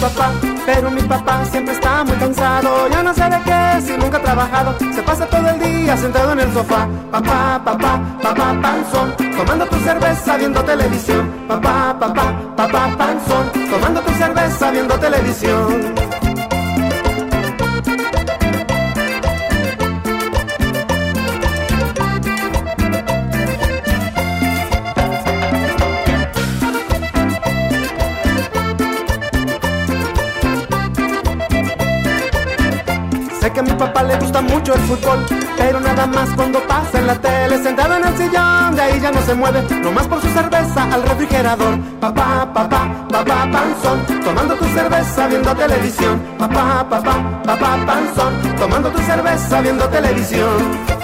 [0.00, 0.32] Papá,
[0.64, 2.88] pero mi papá siempre está muy cansado.
[2.88, 6.32] Ya no sé de qué, si nunca ha trabajado, se pasa todo el día sentado
[6.32, 6.88] en el sofá.
[7.10, 11.30] Papá, papá, papá, panzón, tomando tu cerveza viendo televisión.
[11.46, 15.94] Papá, papá, papá, panzón, tomando tu cerveza viendo televisión.
[33.40, 35.24] Sé que a mi papá le gusta mucho el fútbol,
[35.56, 39.10] pero nada más cuando pasa en la tele, sentado en el sillón, de ahí ya
[39.10, 41.78] no se mueve, nomás por su cerveza al refrigerador.
[42.00, 46.20] Papá, papá, papá, panzón, tomando tu cerveza viendo televisión.
[46.38, 50.99] Papá, papá, papá, panzón, tomando tu cerveza viendo televisión.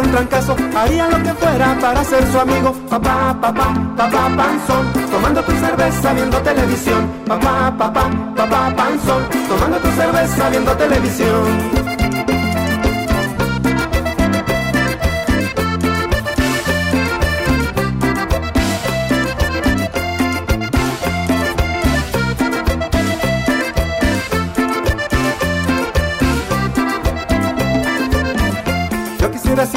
[0.00, 2.72] Un trancazo, haría lo que fuera para ser su amigo.
[2.88, 7.08] Papá, papá, papá, panzón, tomando tu cerveza viendo televisión.
[7.26, 11.95] Papá, papá, papá, panzón, tomando tu cerveza viendo televisión.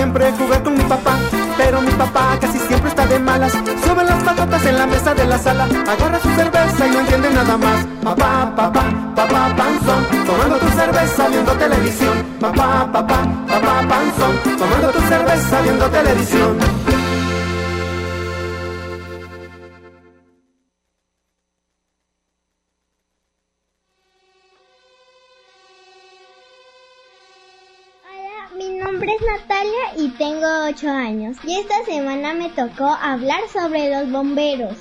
[0.09, 1.19] Siempre jugar con mi papá,
[1.55, 3.51] pero mi papá casi siempre está de malas.
[3.51, 7.29] Sube las patotas en la mesa de la sala, agarra su cerveza y no entiende
[7.29, 7.85] nada más.
[8.03, 12.25] Papá, papá, papá, panzón, tomando tu cerveza viendo televisión.
[12.39, 16.88] Papá, papá, papá, panzón, tomando tu cerveza viendo televisión.
[29.99, 31.37] Y tengo 8 años.
[31.43, 34.75] Y esta semana me tocó hablar sobre los bomberos.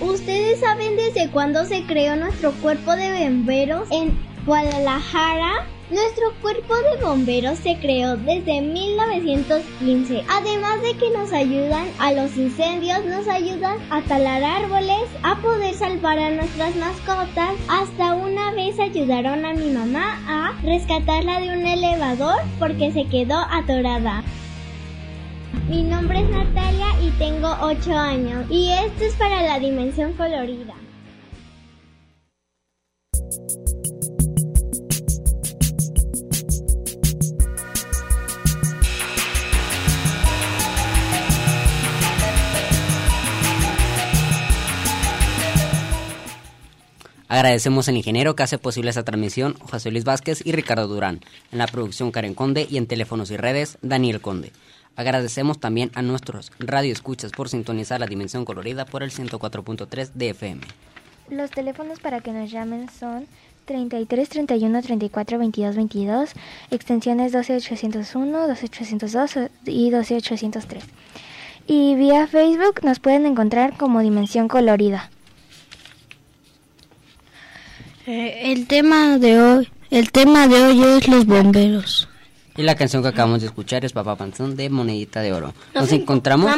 [0.00, 4.16] ¿Ustedes saben desde cuándo se creó nuestro cuerpo de bomberos en
[4.46, 5.66] Guadalajara?
[5.90, 10.24] Nuestro cuerpo de bomberos se creó desde 1915.
[10.28, 15.74] Además de que nos ayudan a los incendios, nos ayudan a talar árboles, a poder
[15.74, 17.54] salvar a nuestras mascotas.
[17.68, 23.38] Hasta una vez ayudaron a mi mamá a rescatarla de un elevador porque se quedó
[23.50, 24.22] atorada.
[25.68, 30.74] Mi nombre es Natalia y tengo 8 años y esto es para la dimensión colorida.
[47.28, 51.20] Agradecemos al ingeniero que hace posible esta transmisión, José Luis Vázquez y Ricardo Durán.
[51.50, 54.52] En la producción Karen Conde y en teléfonos y redes, Daniel Conde.
[54.94, 60.62] Agradecemos también a nuestros radioescuchas por sintonizar la dimensión colorida por el 104.3 de FM.
[61.28, 63.26] Los teléfonos para que nos llamen son
[63.64, 66.30] 33 31 34 22 22,
[66.70, 70.84] extensiones 12801, 12802 y 12803.
[71.66, 75.10] Y vía Facebook nos pueden encontrar como Dimensión Colorida.
[78.06, 82.08] Eh, el tema de hoy, el tema de hoy es los bomberos.
[82.56, 85.52] Y la canción que acabamos de escuchar es Papá Panzón de Monedita de Oro.
[85.74, 86.52] Nos, encontramos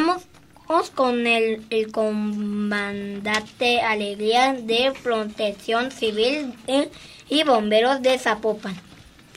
[0.93, 6.53] con el, el, comandante Alegría de Protección Civil
[7.27, 8.75] y Bomberos de Zapopan.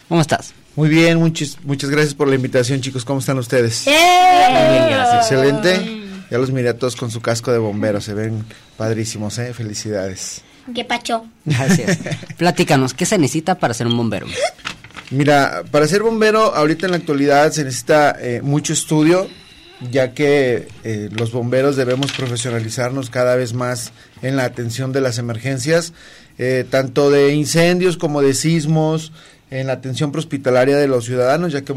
[0.08, 0.52] ¿Cómo estás?
[0.76, 3.06] Muy bien, muchas, muchas gracias por la invitación, chicos.
[3.06, 3.86] ¿Cómo están ustedes?
[3.86, 3.90] ¡Eh!
[3.90, 5.30] Muy bien, gracias.
[5.32, 6.02] Excelente.
[6.30, 8.02] Ya los miré a todos con su casco de bombero.
[8.02, 8.44] Se ven
[8.76, 9.54] padrísimos, ¿eh?
[9.54, 10.42] Felicidades.
[10.74, 11.26] ¿Qué pacho?
[11.44, 11.98] Gracias.
[12.36, 14.26] Platícanos, ¿qué se necesita para ser un bombero?
[15.10, 19.28] Mira, para ser bombero, ahorita en la actualidad se necesita eh, mucho estudio,
[19.90, 23.92] ya que eh, los bomberos debemos profesionalizarnos cada vez más
[24.22, 25.92] en la atención de las emergencias,
[26.38, 29.12] eh, tanto de incendios como de sismos,
[29.50, 31.74] en la atención prehospitalaria de los ciudadanos, ya que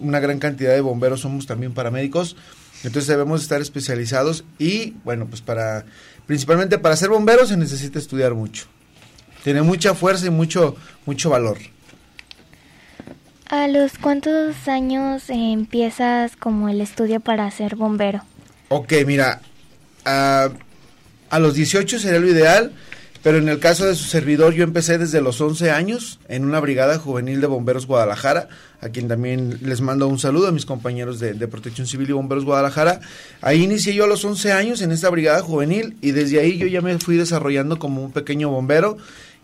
[0.00, 2.36] una gran cantidad de bomberos somos también paramédicos,
[2.84, 5.84] entonces debemos estar especializados y bueno, pues para
[6.28, 8.66] principalmente para ser bombero se necesita estudiar mucho.
[9.42, 10.76] Tiene mucha fuerza y mucho
[11.06, 11.56] mucho valor.
[13.48, 18.20] ¿A los cuántos años empiezas como el estudio para ser bombero?
[18.68, 19.40] Ok, mira,
[20.04, 20.50] a,
[21.30, 22.72] a los 18 sería lo ideal,
[23.22, 26.60] pero en el caso de su servidor yo empecé desde los 11 años en una
[26.60, 28.48] brigada juvenil de bomberos Guadalajara,
[28.80, 32.44] a quien también les mando un saludo a mis compañeros de, Protección Civil y Bomberos
[32.44, 33.00] Guadalajara.
[33.40, 36.66] Ahí inicié yo a los 11 años en esta brigada juvenil y desde ahí yo
[36.66, 38.98] ya me fui desarrollando como un pequeño bombero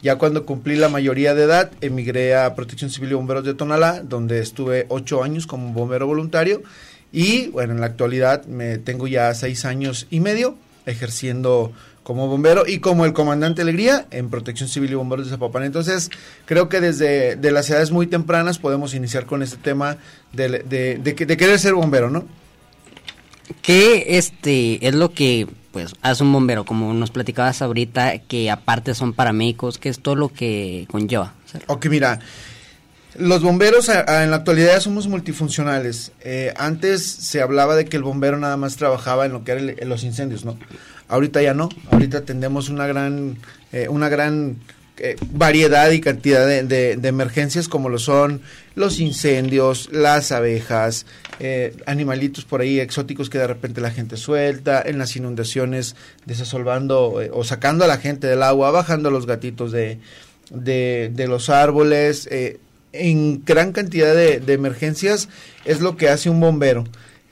[0.04, 4.02] ya cuando cumplí la mayoría de edad, emigré a Protección Civil y Bomberos de Tonalá,
[4.02, 6.62] donde estuve ocho años como bombero voluntario.
[7.10, 11.72] Y bueno, en la actualidad me tengo ya seis años y medio ejerciendo
[12.04, 15.64] como bombero y como el comandante Alegría en Protección Civil y Bomberos de Zapopan.
[15.64, 16.10] Entonces,
[16.44, 19.96] creo que desde de las edades muy tempranas podemos iniciar con este tema
[20.32, 22.24] de, de, de, de querer ser bombero, ¿no?
[23.62, 26.64] ¿Qué este, es lo que pues hace un bombero?
[26.64, 31.34] Como nos platicabas ahorita, que aparte son paramédicos, ¿qué es todo lo que conlleva?
[31.66, 32.20] Ok, mira,
[33.16, 36.12] los bomberos en la actualidad somos multifuncionales.
[36.20, 39.88] Eh, antes se hablaba de que el bombero nada más trabajaba en lo que eran
[39.88, 40.58] los incendios, ¿no?
[41.08, 43.38] Ahorita ya no, ahorita atendemos una gran,
[43.72, 44.56] eh, una gran
[44.96, 48.40] eh, variedad y cantidad de, emergencias como lo son
[48.74, 51.06] los incendios, las abejas,
[51.40, 55.96] eh, animalitos por ahí exóticos que de repente la gente suelta, en las inundaciones
[56.26, 59.98] desasolvando o sacando a la gente del agua, bajando los gatitos de,
[60.50, 62.28] de, los árboles,
[62.94, 65.28] en gran cantidad de, emergencias
[65.64, 66.84] es lo que hace un bombero.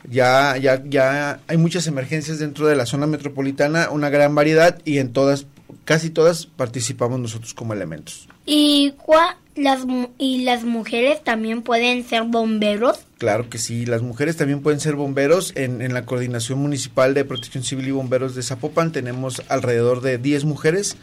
[0.08, 4.98] Ya, ya, ya hay muchas emergencias dentro de la zona metropolitana, una gran variedad y
[4.98, 5.46] en todas,
[5.84, 8.28] casi todas participamos nosotros como elementos.
[8.44, 9.82] ¿Y cuál las,
[10.18, 13.00] ¿Y las mujeres también pueden ser bomberos?
[13.18, 15.52] Claro que sí, las mujeres también pueden ser bomberos.
[15.54, 20.18] En, en, la Coordinación Municipal de Protección Civil y Bomberos de Zapopan tenemos alrededor de
[20.18, 20.96] 10 mujeres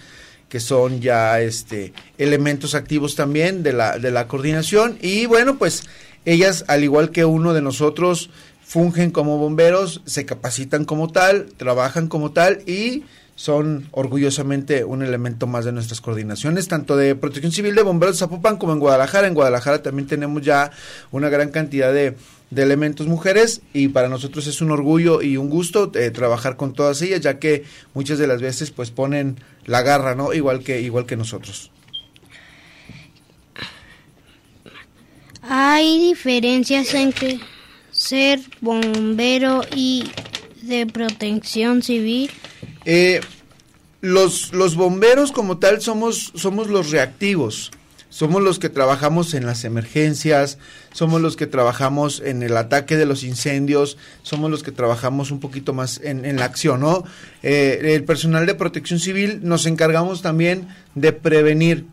[0.50, 4.98] que son ya este elementos activos también de la, de la coordinación.
[5.02, 5.84] Y bueno, pues
[6.26, 8.30] ellas, al igual que uno de nosotros,
[8.70, 15.48] fungen como bomberos, se capacitan como tal, trabajan como tal y son orgullosamente un elemento
[15.48, 19.26] más de nuestras coordinaciones, tanto de Protección Civil de Bomberos de Zapopan como en Guadalajara.
[19.26, 20.70] En Guadalajara también tenemos ya
[21.10, 22.16] una gran cantidad de,
[22.52, 26.74] de elementos mujeres y para nosotros es un orgullo y un gusto eh, trabajar con
[26.74, 27.64] todas ellas, ya que
[27.96, 30.32] muchas de las veces pues ponen la garra, ¿no?
[30.32, 31.72] Igual que, igual que nosotros.
[35.42, 37.40] Hay diferencias entre
[38.00, 40.10] ser bombero y
[40.62, 42.32] de protección civil.
[42.86, 43.20] Eh,
[44.00, 47.72] los, los bomberos como tal somos, somos los reactivos,
[48.10, 50.60] somos los que trabajamos en las emergencias,
[50.94, 55.42] somos los que trabajamos en el ataque de los incendios, somos los que trabajamos un
[55.42, 57.04] poquito más en, en la acción, ¿no?
[57.44, 61.86] Eh, el personal de protección civil nos encargamos también de prevenir.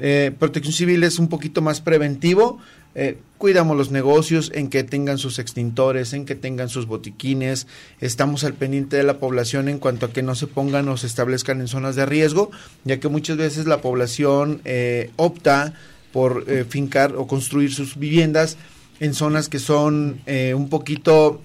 [0.00, 2.58] Eh, protección civil es un poquito más preventivo,
[2.94, 7.66] eh, cuidamos los negocios en que tengan sus extintores, en que tengan sus botiquines,
[8.00, 11.06] estamos al pendiente de la población en cuanto a que no se pongan o se
[11.06, 12.50] establezcan en zonas de riesgo,
[12.84, 15.74] ya que muchas veces la población eh, opta
[16.12, 18.58] por eh, fincar o construir sus viviendas
[19.00, 21.40] en zonas que son eh, un poquito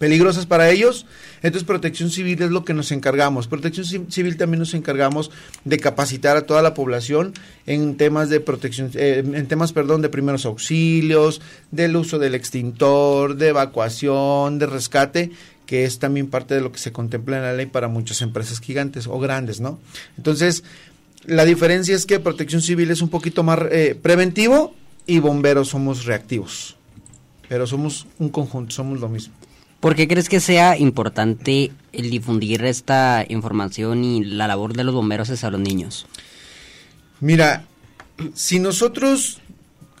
[0.00, 1.04] peligrosas para ellos.
[1.42, 3.46] Entonces Protección Civil es lo que nos encargamos.
[3.46, 5.30] Protección Civil también nos encargamos
[5.66, 7.34] de capacitar a toda la población
[7.66, 13.36] en temas de protección, eh, en temas, perdón, de primeros auxilios, del uso del extintor,
[13.36, 15.30] de evacuación, de rescate
[15.66, 18.58] que es también parte de lo que se contempla en la ley para muchas empresas
[18.58, 19.78] gigantes o grandes, ¿no?
[20.16, 20.64] Entonces,
[21.26, 24.74] la diferencia es que protección civil es un poquito más eh, preventivo
[25.06, 26.76] y bomberos somos reactivos,
[27.48, 29.39] pero somos un conjunto, somos lo mismo.
[29.80, 34.94] ¿Por qué crees que sea importante el difundir esta información y la labor de los
[34.94, 36.06] bomberos hacia los niños?
[37.20, 37.64] Mira,
[38.34, 39.40] si nosotros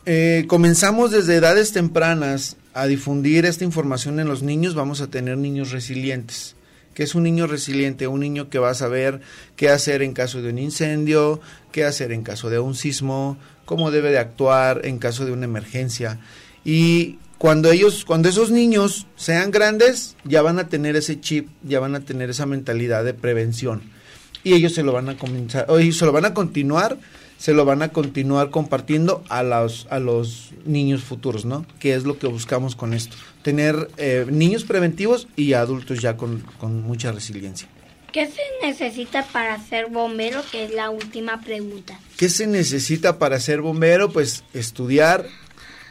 [0.04, 5.38] eh, comenzamos desde edades tempranas a difundir esta información en los niños, vamos a tener
[5.38, 6.56] niños resilientes.
[6.92, 8.06] ¿Qué es un niño resiliente?
[8.06, 9.22] Un niño que va a saber
[9.56, 11.40] qué hacer en caso de un incendio,
[11.72, 15.46] qué hacer en caso de un sismo, cómo debe de actuar en caso de una
[15.46, 16.18] emergencia.
[16.64, 21.80] Y cuando ellos, cuando esos niños sean grandes, ya van a tener ese chip, ya
[21.80, 23.80] van a tener esa mentalidad de prevención.
[24.44, 26.98] Y ellos se lo van a comenzar, o se lo van a continuar
[27.38, 31.64] se lo van a continuar compartiendo a los, a los niños futuros, ¿no?
[31.78, 33.16] Que es lo que buscamos con esto.
[33.42, 37.66] Tener eh, niños preventivos y adultos ya con, con mucha resiliencia.
[38.12, 40.42] ¿Qué se necesita para ser bombero?
[40.52, 41.98] Que es la última pregunta.
[42.18, 44.10] ¿Qué se necesita para ser bombero?
[44.12, 45.24] Pues estudiar,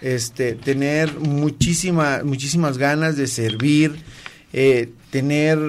[0.01, 3.95] este, tener muchísima, muchísimas ganas de servir,
[4.53, 5.59] eh, tener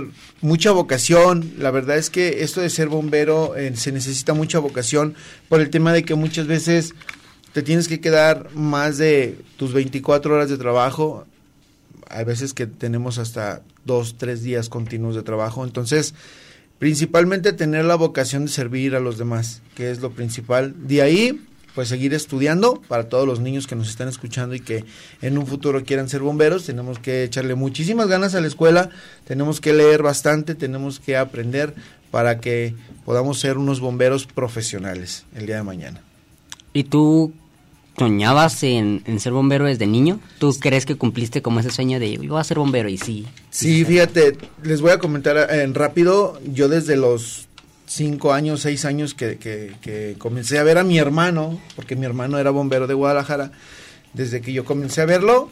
[0.41, 1.55] mucha vocación.
[1.59, 5.15] La verdad es que esto de ser bombero eh, se necesita mucha vocación
[5.49, 6.95] por el tema de que muchas veces
[7.53, 11.27] te tienes que quedar más de tus 24 horas de trabajo.
[12.09, 15.65] Hay veces que tenemos hasta dos, tres días continuos de trabajo.
[15.65, 16.15] Entonces,
[16.79, 20.75] principalmente tener la vocación de servir a los demás, que es lo principal.
[20.87, 21.41] De ahí,
[21.81, 24.85] pues seguir estudiando para todos los niños que nos están escuchando y que
[25.23, 26.67] en un futuro quieran ser bomberos.
[26.67, 28.91] Tenemos que echarle muchísimas ganas a la escuela,
[29.27, 31.75] tenemos que leer bastante, tenemos que aprender
[32.11, 32.75] para que
[33.07, 36.03] podamos ser unos bomberos profesionales el día de mañana.
[36.75, 37.33] ¿Y tú
[37.99, 40.21] soñabas en, ser bombero desde niño?
[40.39, 43.27] ¿Tú crees que cumpliste como ese sueño de yo voy a ser bombero y sí?
[43.49, 47.49] Sí, fíjate, les voy a comentar en rápido, yo desde los
[47.91, 52.39] cinco años, seis años que, que, comencé a ver a mi hermano, porque mi hermano
[52.39, 53.51] era bombero de Guadalajara,
[54.15, 55.51] desde que yo comencé a verlo,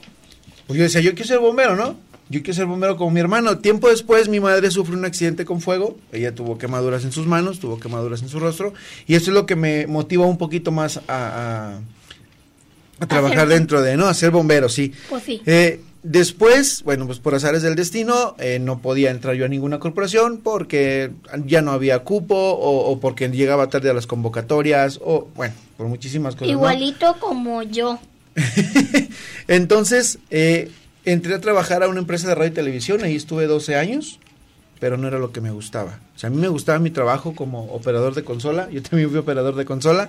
[0.68, 1.98] pues yo decía, yo quiero ser bombero, ¿no?
[2.28, 3.58] Yo quiero ser bombero como mi hermano.
[3.58, 7.58] Tiempo después mi madre sufrió un accidente con fuego, ella tuvo quemaduras en sus manos,
[7.58, 8.72] tuvo quemaduras en su rostro,
[9.06, 11.80] y eso es lo que me motiva un poquito más a,
[13.00, 14.06] a, trabajar dentro de, ¿no?
[14.06, 14.92] A ser bombero, sí.
[15.08, 15.42] Pues sí.
[15.44, 15.80] Eh,
[16.10, 20.38] Después, bueno, pues por azares del destino, eh, no podía entrar yo a ninguna corporación
[20.38, 21.10] porque
[21.44, 26.34] ya no había cupo o, porque llegaba tarde a las convocatorias o, bueno, por muchísimas
[26.34, 26.48] cosas.
[26.48, 27.98] Igualito como yo.
[29.48, 30.70] Entonces, eh,
[31.04, 34.18] entré a trabajar a una empresa de radio y televisión, ahí estuve 12 años,
[34.80, 36.00] pero no era lo que me gustaba.
[36.16, 39.18] O sea, a mí me gustaba mi trabajo como operador de consola, yo también fui
[39.18, 40.08] operador de consola,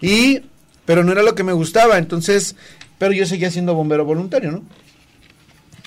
[0.00, 0.42] y,
[0.84, 2.54] pero no era lo que me gustaba, entonces,
[2.98, 4.62] pero yo seguía siendo bombero voluntario, ¿no?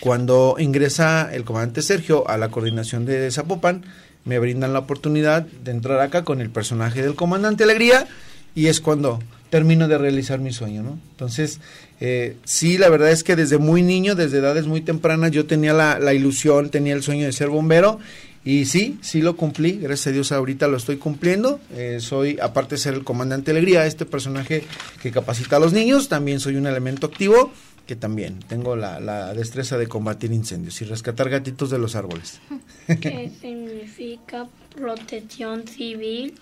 [0.04, 3.86] Cuando ingresa el comandante Sergio a la coordinación de Zapopan,
[4.26, 8.06] me brindan la oportunidad de entrar acá con el personaje del comandante Alegría
[8.54, 11.00] y es cuando termino de realizar mi sueño, ¿no?
[11.12, 11.62] Entonces,
[12.02, 15.72] eh, sí, la verdad es que desde muy niño, desde edades muy tempranas, yo tenía
[15.72, 17.98] la, ilusión, tenía el sueño de ser bombero
[18.44, 21.62] y sí, sí lo cumplí, gracias a Dios ahorita lo estoy cumpliendo.
[21.78, 24.66] Eh, soy, aparte de ser el comandante Alegría, este personaje
[25.02, 27.54] que capacita a los niños, también soy un elemento activo
[27.86, 32.40] que también tengo la, destreza de combatir incendios y rescatar gatitos de los árboles.
[32.88, 36.36] ¿Qué significa protección civil?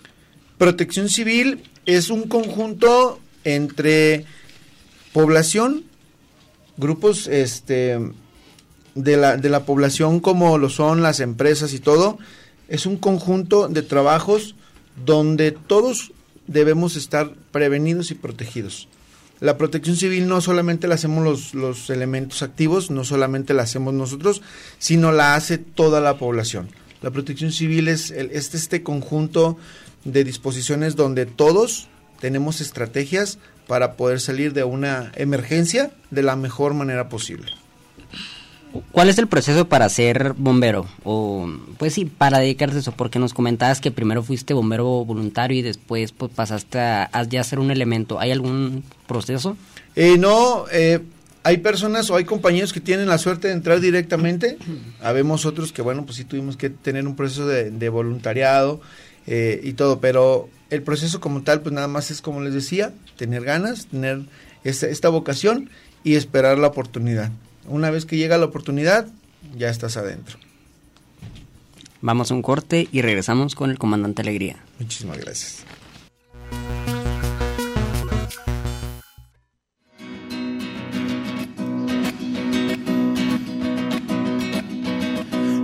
[0.58, 4.24] Protección civil es un conjunto entre
[5.12, 5.84] población,
[6.76, 7.98] grupos este,
[8.94, 12.18] de, la, de la población como lo son las empresas y todo,
[12.68, 14.54] es un conjunto de trabajos
[15.04, 16.12] donde todos
[16.46, 18.88] debemos estar prevenidos y protegidos.
[19.42, 23.92] La protección civil no solamente la hacemos los, los elementos activos, no solamente la hacemos
[23.92, 24.40] nosotros,
[24.78, 26.68] sino la hace toda la población.
[27.00, 29.58] La protección civil es este, este conjunto
[30.04, 31.88] de disposiciones donde todos
[32.20, 37.50] tenemos estrategias para poder salir de una emergencia de la mejor manera posible.
[38.92, 40.86] ¿Cuál es el proceso para ser bombero?
[41.04, 41.48] O,
[41.78, 45.62] pues sí, para dedicarte a eso, porque nos comentabas que primero fuiste bombero voluntario y
[45.62, 48.18] después pues, pasaste a, ya ser un elemento.
[48.20, 49.56] ¿Hay algún proceso?
[49.94, 51.00] Eh, no, eh,
[51.42, 54.56] hay personas o hay compañeros que tienen la suerte de entrar directamente.
[55.00, 58.80] Habemos otros que, bueno, pues sí tuvimos que tener un proceso de, voluntariado
[59.26, 62.92] eh, y todo, pero el proceso como tal, pues nada más es como les decía,
[63.16, 64.20] tener ganas, tener
[64.64, 65.68] esta vocación
[66.04, 67.30] y esperar la oportunidad.
[67.66, 69.08] Una vez que llega la oportunidad,
[69.56, 70.38] ya estás adentro.
[72.00, 74.56] Vamos a un corte y regresamos con el comandante Alegría.
[74.80, 75.64] Muchísimas gracias.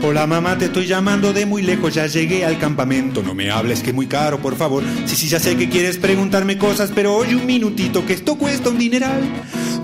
[0.08, 3.22] Hola mamá, te estoy llamando de muy lejos, ya llegué al campamento.
[3.22, 4.82] No me hables que muy caro, por favor.
[5.04, 8.70] Sí, sí, ya sé que quieres preguntarme cosas, pero oye un minutito que esto cuesta
[8.70, 9.20] un dineral.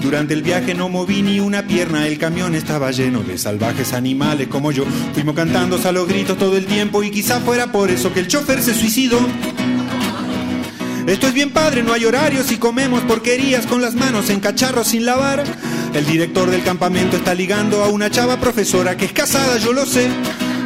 [0.00, 4.48] Durante el viaje no moví ni una pierna, el camión estaba lleno de salvajes animales
[4.48, 4.86] como yo.
[5.12, 8.62] Fuimos cantando a gritos todo el tiempo y quizá fuera por eso que el chofer
[8.62, 9.18] se suicidó.
[11.06, 14.88] Esto es bien padre, no hay horarios y comemos porquerías con las manos en cacharros
[14.88, 15.44] sin lavar.
[15.92, 19.84] El director del campamento está ligando a una chava profesora que es casada, yo lo
[19.84, 20.08] sé.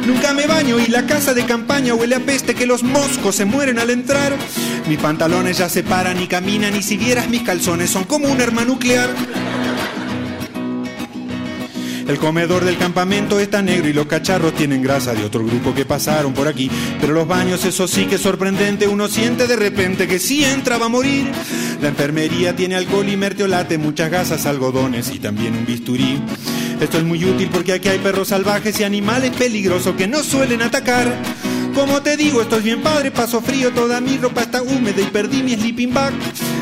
[0.07, 3.45] Nunca me baño y la casa de campaña huele a peste que los moscos se
[3.45, 4.33] mueren al entrar.
[4.87, 8.41] Mis pantalones ya se paran y caminan y si vieras mis calzones son como un
[8.41, 9.09] arma nuclear.
[12.09, 15.85] El comedor del campamento está negro y los cacharros tienen grasa de otro grupo que
[15.85, 16.67] pasaron por aquí.
[16.99, 18.87] Pero los baños, eso sí que es sorprendente.
[18.87, 21.31] Uno siente de repente que si entra va a morir.
[21.83, 26.19] La enfermería tiene alcohol y mertiolate, muchas gasas, algodones y también un bisturí.
[26.81, 30.63] Esto es muy útil porque aquí hay perros salvajes y animales peligrosos que no suelen
[30.63, 31.15] atacar.
[31.73, 35.05] Como te digo, esto es bien padre, paso frío, toda mi ropa está húmeda y
[35.05, 36.13] perdí mi sleeping bag.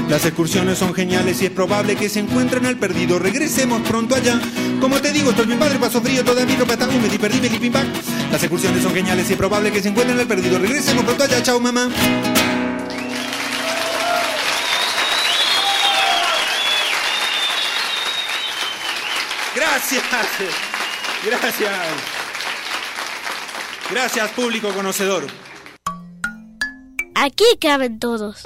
[0.09, 3.19] Las excursiones son geniales y es probable que se encuentren al perdido.
[3.19, 4.39] Regresemos pronto allá.
[4.79, 7.17] Como te digo, esto es bien padre, paso frío, toda mi ropa está húmeda y
[7.17, 7.87] perdí mi sleeping bag.
[8.31, 10.59] Las excursiones son geniales y es probable que se encuentren al perdido.
[10.59, 11.41] Regresemos pronto allá.
[11.41, 11.89] Chao, mamá.
[19.55, 20.03] Gracias.
[21.25, 22.26] Gracias.
[23.89, 25.25] Gracias, público conocedor.
[27.15, 28.43] Aquí caben todos.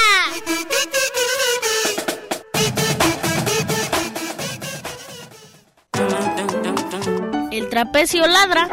[7.53, 8.69] El trapecio ladra.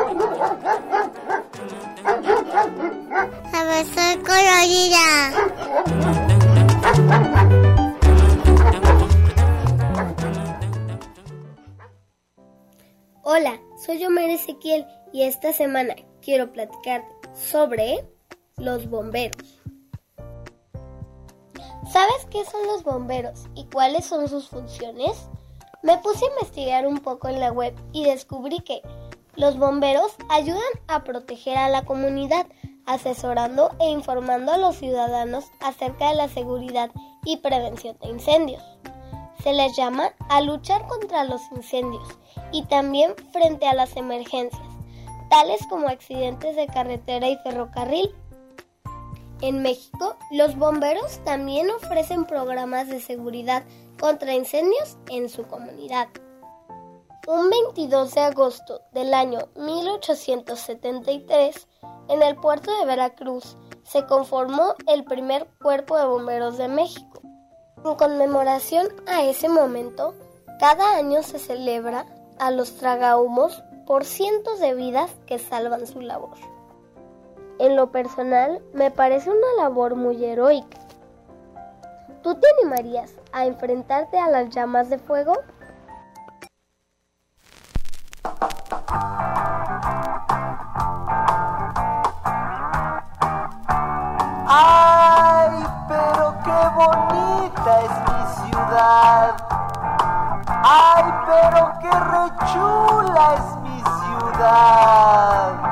[3.94, 5.06] Soy colorida.
[13.28, 18.08] Hola, soy Homer Ezequiel y esta semana quiero platicar sobre
[18.56, 19.64] los bomberos.
[21.92, 25.28] ¿Sabes qué son los bomberos y cuáles son sus funciones?
[25.82, 28.84] Me puse a investigar un poco en la web y descubrí que
[29.36, 32.46] los bomberos ayudan a proteger a la comunidad,
[32.86, 36.92] asesorando e informando a los ciudadanos acerca de la seguridad
[37.26, 38.62] y prevención de incendios.
[39.46, 42.08] Se les llama a luchar contra los incendios
[42.52, 44.68] y también frente a las emergencias,
[45.30, 48.10] tales como accidentes de carretera y ferrocarril.
[49.42, 53.64] En México, los bomberos también ofrecen programas de seguridad
[54.00, 56.08] contra incendios en su comunidad.
[57.28, 61.68] Un 22 de agosto del año 1873,
[62.10, 67.25] en el puerto de Veracruz, se conformó el primer cuerpo de bomberos de México.
[67.86, 70.16] En conmemoración a ese momento,
[70.60, 72.08] cada año se celebra
[72.40, 76.36] a los tragahumos por cientos de vidas que salvan su labor.
[77.60, 80.80] En lo personal, me parece una labor muy heroica.
[82.24, 85.44] ¿Tú te animarías a enfrentarte a las llamas de fuego?
[94.48, 95.15] ¡Ay, pero qué
[96.76, 99.36] bonita es mi ciudad!
[100.48, 105.65] ¡Ay, pero qué rechula es mi ciudad!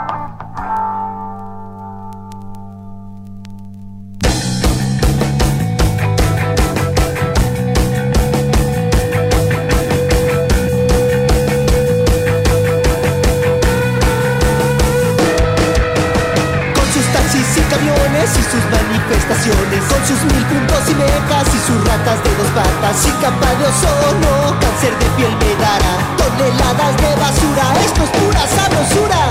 [19.04, 23.56] Manifestaciones Con sus mil puntos y metas y sus ratas de dos patas Sin capa
[23.56, 29.30] de ozono, cáncer de piel me dará Toneladas de basura, esto es pura sabrosura.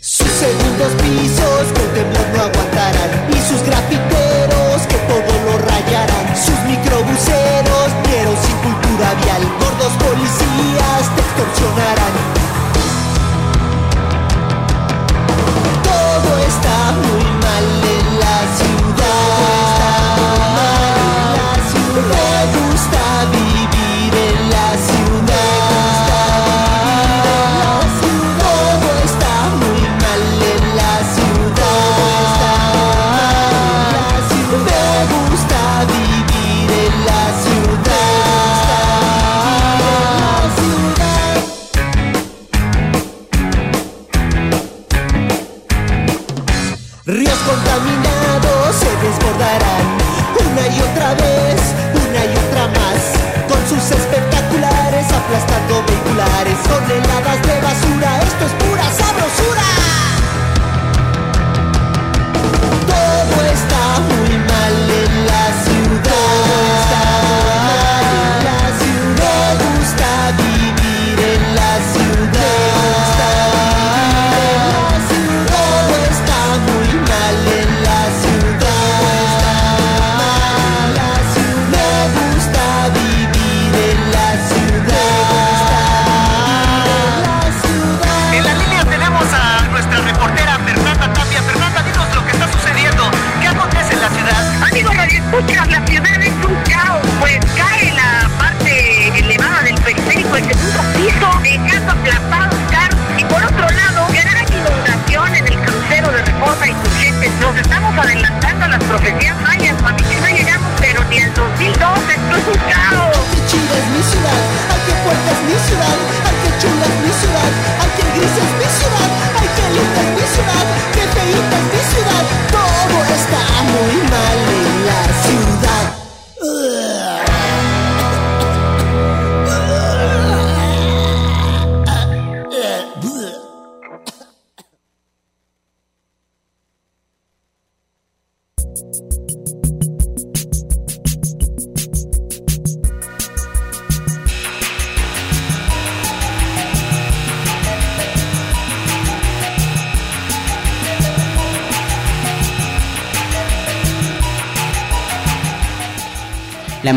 [0.00, 6.36] Sus segundos pisos que temblor no aguantarán Y sus grafiteros que todo lo rayarán.
[6.36, 12.31] Sus microbuseros, pero sin cultura vial Gordos policías te extorsionarán
[16.82, 17.31] Todo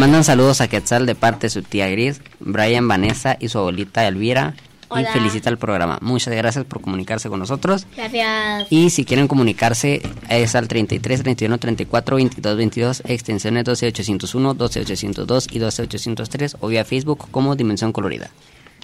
[0.05, 4.07] mandan saludos a Quetzal de parte de su tía Gris, Brian, Vanessa y su abuelita
[4.07, 4.53] Elvira.
[4.87, 5.01] Hola.
[5.01, 5.97] Y felicita el programa.
[5.99, 7.87] Muchas gracias por comunicarse con nosotros.
[7.95, 8.67] Gracias.
[8.69, 15.57] Y si quieren comunicarse es al 33 31 34 22 22, extensiones 12801, 12802 y
[15.57, 18.29] 12803 o vía Facebook como Dimensión Colorida.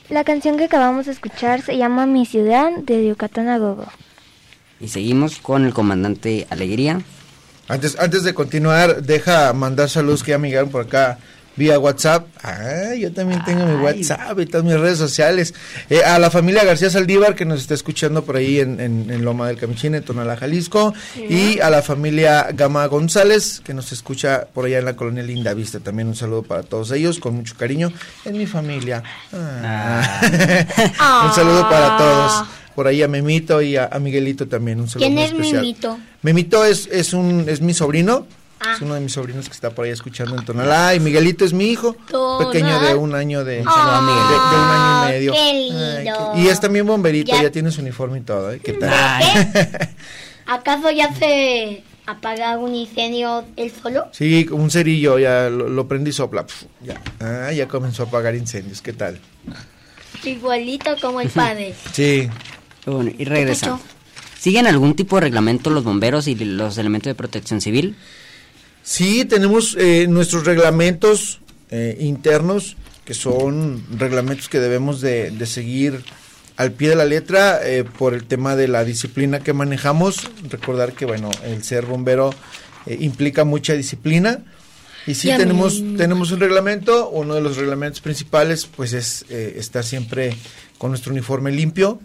[0.10, 3.86] La canción que acabamos de escuchar se llama Mi Ciudad de Yucatán a Gogo.
[4.80, 7.00] Y seguimos con el comandante Alegría.
[7.72, 11.20] Antes, antes de continuar, deja mandar saludos que ya me llegaron por acá
[11.56, 12.28] vía WhatsApp.
[12.44, 15.54] Ah, yo también tengo mi WhatsApp y todas mis redes sociales.
[15.90, 19.24] Eh, a la familia García Saldívar que nos está escuchando por ahí en, en- en
[19.26, 20.94] Loma del Camichín, en Tonalá, Jalisco.
[21.18, 25.54] Y a la familia Gama González que nos escucha por allá en la colonia Linda
[25.54, 25.80] Vista.
[25.80, 27.92] También un saludo para todos ellos, con mucho cariño.
[28.26, 29.04] En mi familia.
[29.34, 30.22] Ah.
[31.28, 32.44] un saludo para todos.
[32.76, 34.80] Por ahí a Memito y a, a Miguelito también.
[34.80, 35.62] Un saludo ¿Quién muy es especial.
[35.62, 36.00] Memito?
[36.22, 38.26] Memito es, es, un, es mi sobrino.
[38.64, 38.74] Ah.
[38.76, 40.94] Es uno de mis sobrinos que está por ahí escuchando en Tonalá.
[40.94, 41.96] Y Miguelito es mi hijo.
[42.10, 42.48] Tonal.
[42.52, 45.34] Pequeño de un año de, un año y medio.
[45.34, 46.32] qué lindo.
[46.34, 47.44] Ay, qué- y es también bomberito, Ya.
[47.44, 48.52] ya, tiene su uniforme y todo.
[48.52, 48.60] ¿eh?
[48.64, 49.24] ¿Qué tal?
[50.46, 54.08] ¿Acaso ya se apaga un incendio él solo?
[54.12, 56.46] Sí, un cerillo, ya lo, lo prendí y sopla.
[56.46, 57.02] pf, ya.
[57.20, 58.82] Ah, ya comenzó a apagar incendios.
[58.82, 59.20] ¿Qué tal?
[60.24, 61.74] Igualito como el padre.
[61.94, 62.30] Sí.
[62.86, 63.72] Bueno, y regresa.
[63.72, 63.80] pasó?
[64.40, 67.96] ¿Siguen algún tipo de reglamento los bomberos y los elementos de protección civil?
[68.84, 71.40] Sí, tenemos eh, nuestros reglamentos
[71.70, 76.04] eh, internos, que son reglamentos que debemos de, de seguir
[76.58, 80.18] al pie de la letra eh, por el tema de la disciplina que manejamos.
[80.50, 82.32] Recordar que, bueno, el ser bombero
[82.86, 84.44] eh, implica mucha disciplina.
[85.08, 89.84] Y sí tenemos, tenemos un reglamento, uno de los reglamentos principales pues es eh, estar
[89.84, 90.36] siempre
[90.78, 92.00] con nuestro uniforme limpio,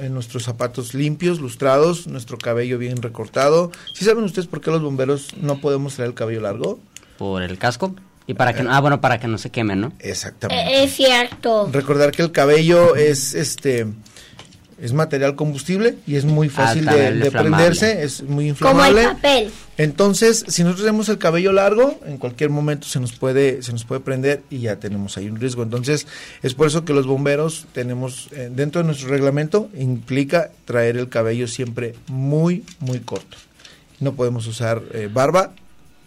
[0.00, 3.70] en nuestros zapatos limpios, lustrados, nuestro cabello bien recortado.
[3.94, 6.80] ¿Sí saben ustedes por qué los bomberos no podemos traer el cabello largo?
[7.18, 7.94] Por el casco.
[8.26, 9.92] Y para que no, ah, bueno, para que no se quemen, ¿no?
[9.98, 10.72] Exactamente.
[10.72, 11.68] Eh, es cierto.
[11.72, 13.86] Recordar que el cabello es este
[14.80, 17.30] es material combustible y es muy fácil de, inflamable.
[17.30, 19.02] prenderse, es muy Como el inflamable.
[19.04, 19.50] papel.
[19.76, 23.84] Entonces, si nosotros tenemos el cabello largo, en cualquier momento se nos puede se nos
[23.84, 25.62] puede prender y ya tenemos ahí un riesgo.
[25.62, 26.06] Entonces,
[26.42, 31.08] es por eso que los bomberos tenemos eh, dentro de nuestro reglamento implica traer el
[31.08, 33.36] cabello siempre muy muy corto.
[34.00, 35.52] No podemos usar eh, barba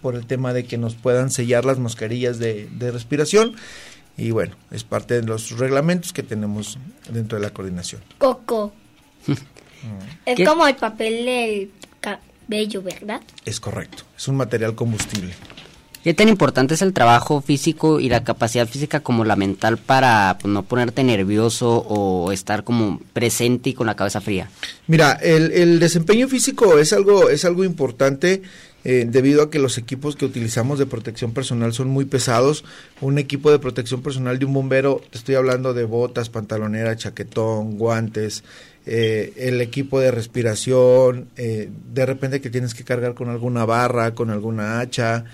[0.01, 3.55] por el tema de que nos puedan sellar las mascarillas de, de respiración
[4.17, 6.77] y bueno, es parte de los reglamentos que tenemos
[7.09, 8.01] dentro de la coordinación.
[8.17, 8.73] Coco.
[10.25, 10.45] Es ¿Qué?
[10.45, 13.21] como el papel del cabello, ¿verdad?
[13.43, 15.33] Es correcto, es un material combustible.
[16.03, 20.37] ¿Qué tan importante es el trabajo físico y la capacidad física como la mental para
[20.39, 24.49] pues, no ponerte nervioso o estar como presente y con la cabeza fría?
[24.87, 28.41] Mira, el, el desempeño físico es algo, es algo importante.
[28.85, 32.65] Eh, debido a que los equipos que utilizamos de protección personal son muy pesados.
[33.01, 38.43] Un equipo de protección personal de un bombero, estoy hablando de botas, pantalonera, chaquetón, guantes,
[38.85, 44.13] eh, el equipo de respiración, eh, de repente que tienes que cargar con alguna barra,
[44.13, 45.25] con alguna hacha,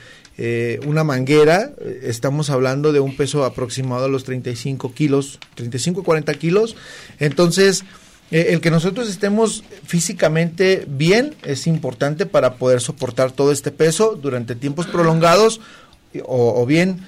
[0.86, 6.78] una manguera, estamos hablando de un peso aproximado a los 35 kilos, 35 40 kilos.
[7.20, 7.86] Entonces, eh,
[8.32, 14.56] el que nosotros estemos físicamente bien es importante para poder soportar todo este peso durante
[14.56, 15.62] tiempos prolongados
[16.26, 17.08] o, bien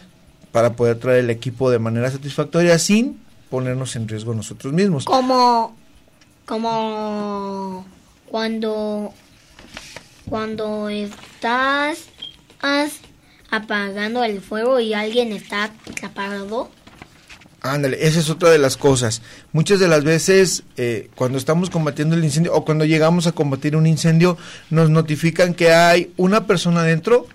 [0.52, 5.06] para poder traer el equipo de manera satisfactoria sin ponernos en riesgo nosotros mismos.
[5.06, 5.76] Como,
[6.46, 7.86] como
[8.26, 9.14] cuando,
[10.28, 12.06] cuando estás
[13.52, 16.70] apagando el fuego y alguien está apagado
[17.64, 19.22] Ándale, esa es otra de las cosas.
[19.54, 23.76] Muchas de las veces eh, cuando estamos combatiendo el incendio o cuando llegamos a combatir
[23.76, 24.36] un incendio
[24.72, 27.28] nos notifican que hay una persona dentro,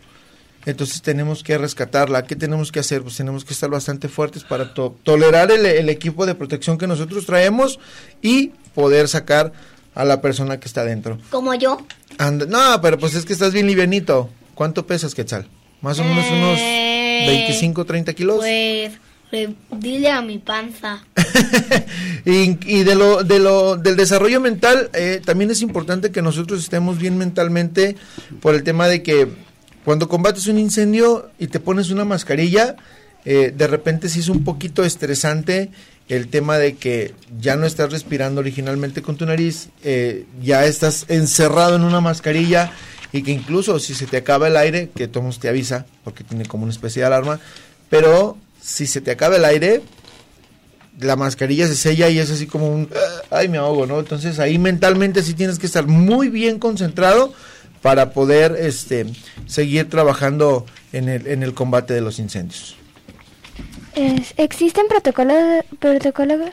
[0.65, 2.25] entonces tenemos que rescatarla.
[2.27, 3.03] ¿Qué tenemos que hacer?
[3.03, 7.79] Pues tenemos que estar bastante fuertes para tolerar el, equipo de protección que nosotros traemos
[8.21, 9.53] y poder sacar
[9.95, 11.19] a la persona que está dentro.
[11.31, 11.87] Como yo.
[12.49, 14.29] no, pero pues es que estás bien livianito.
[14.57, 15.47] ¿Cuánto pesas, Quetzal?
[15.83, 18.39] Más o menos unos 25, 30 kilos.
[18.39, 18.93] Pues
[19.71, 21.05] dile a mi panza.
[22.25, 26.99] y, de lo, de lo, del desarrollo mental, eh, también es importante que nosotros estemos
[26.99, 27.97] bien mentalmente
[28.41, 29.29] por el tema de que
[29.85, 32.77] cuando combates un incendio y te pones una mascarilla,
[33.25, 35.71] eh, de repente sí es un poquito estresante
[36.09, 41.07] el tema de que ya no estás respirando originalmente con tu nariz, eh, ya estás
[41.09, 42.73] encerrado en una mascarilla
[43.13, 46.47] y que incluso si se te acaba el aire, que Tomos te avisa, porque tiene
[46.47, 47.41] como una especie de alarma,
[47.91, 49.81] pero si se te acaba el aire,
[50.99, 52.91] la mascarilla se sella y es así como un,
[53.31, 54.01] ay, me ahogo, ¿no?
[54.01, 57.33] Entonces ahí mentalmente sí tienes que estar muy bien concentrado
[57.81, 59.07] para poder este,
[59.47, 62.75] seguir trabajando en el, en el combate de los incendios.
[64.37, 66.51] ¿Existen protocolos, protocolos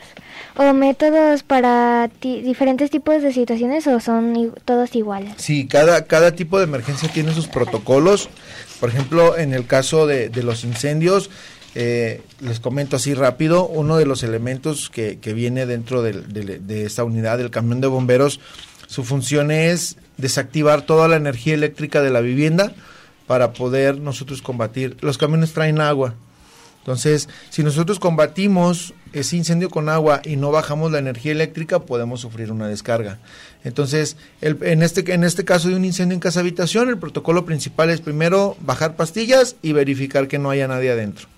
[0.56, 5.34] o métodos para diferentes tipos de situaciones o son todos iguales?
[5.36, 8.30] Sí, cada, cada tipo de emergencia tiene sus protocolos.
[8.78, 11.28] Por ejemplo, en el caso de, de los incendios,
[11.74, 17.38] eh, les comento así rápido, uno de los elementos que, viene dentro de, esta unidad
[17.38, 18.40] del camión de bomberos,
[18.86, 22.72] su función es desactivar toda la energía eléctrica de la vivienda
[23.26, 24.96] para poder nosotros combatir.
[25.00, 26.14] Los camiones traen agua.
[26.78, 32.20] Entonces, si nosotros combatimos ese incendio con agua y no bajamos la energía eléctrica, podemos
[32.20, 33.18] sufrir una descarga.
[33.64, 37.88] Entonces, en, este, en este caso de un incendio en casa habitación, el protocolo principal
[37.88, 41.33] es primero bajar pastillas y verificar que no haya nadie adentro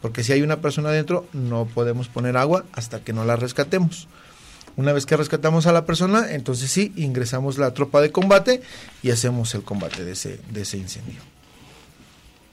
[0.00, 4.08] porque si hay una persona adentro no podemos poner agua hasta que no la rescatemos.
[4.76, 8.62] Una vez que rescatamos a la persona, entonces sí, ingresamos la tropa de combate
[9.02, 11.20] y hacemos el combate de ese, de ese incendio.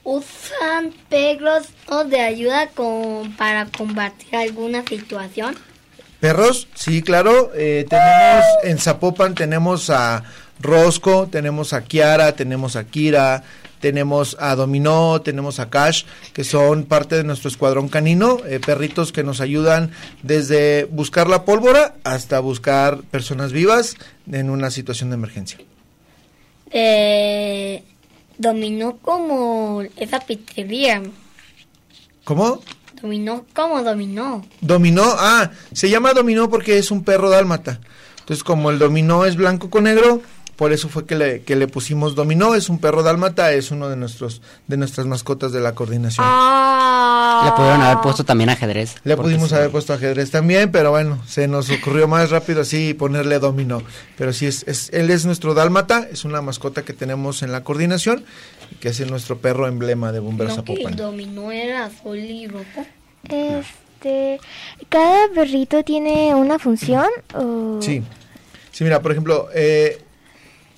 [0.04, 1.68] ¿Usan perros
[2.08, 5.54] de ayuda con, para combatir alguna situación?
[6.20, 7.52] Perros, sí, claro.
[7.54, 10.24] Eh, tenemos en Zapopan tenemos a
[10.60, 13.44] Rosco, tenemos a Kiara, tenemos a Kira,
[13.80, 19.12] tenemos a Dominó, tenemos a Cash, que son parte de nuestro escuadrón canino, eh, perritos
[19.12, 19.90] que nos ayudan
[20.22, 23.96] desde buscar la pólvora hasta buscar personas vivas
[24.30, 25.58] en una situación de emergencia.
[26.70, 27.82] Eh,
[28.36, 31.02] dominó como esa pizzería.
[32.24, 32.60] ¿Cómo?
[33.00, 34.44] Dominó como dominó.
[34.60, 37.80] Dominó, ah, se llama dominó porque es un perro dálmata.
[38.20, 40.20] Entonces, como el dominó es blanco con negro,
[40.58, 43.88] por eso fue que le, que le pusimos dominó, es un perro dálmata, es uno
[43.88, 46.26] de nuestros de nuestras mascotas de la coordinación.
[46.28, 47.42] Ah.
[47.44, 48.96] Le pudieron haber puesto también ajedrez.
[49.04, 53.38] Le pudimos haber puesto ajedrez también, pero bueno, se nos ocurrió más rápido así ponerle
[53.38, 53.84] dominó.
[54.16, 57.62] Pero sí, es, es, él es nuestro dálmata, es una mascota que tenemos en la
[57.62, 58.24] coordinación,
[58.80, 60.96] que es nuestro perro emblema de Bomberos no, Zapopan.
[60.96, 62.84] dominó era azul y rojo.
[63.28, 64.40] Este,
[64.88, 67.06] ¿cada perrito tiene una función?
[67.32, 67.78] O...
[67.80, 68.02] Sí.
[68.72, 70.02] Sí, mira, por ejemplo, eh,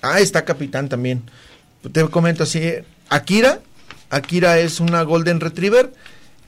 [0.01, 1.23] Ah, está Capitán también.
[1.91, 2.61] Te comento así,
[3.09, 3.59] Akira,
[4.09, 5.91] Akira es una Golden Retriever,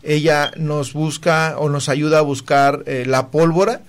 [0.04, 3.82] ella nos busca o nos ayuda a buscar eh, la pólvora.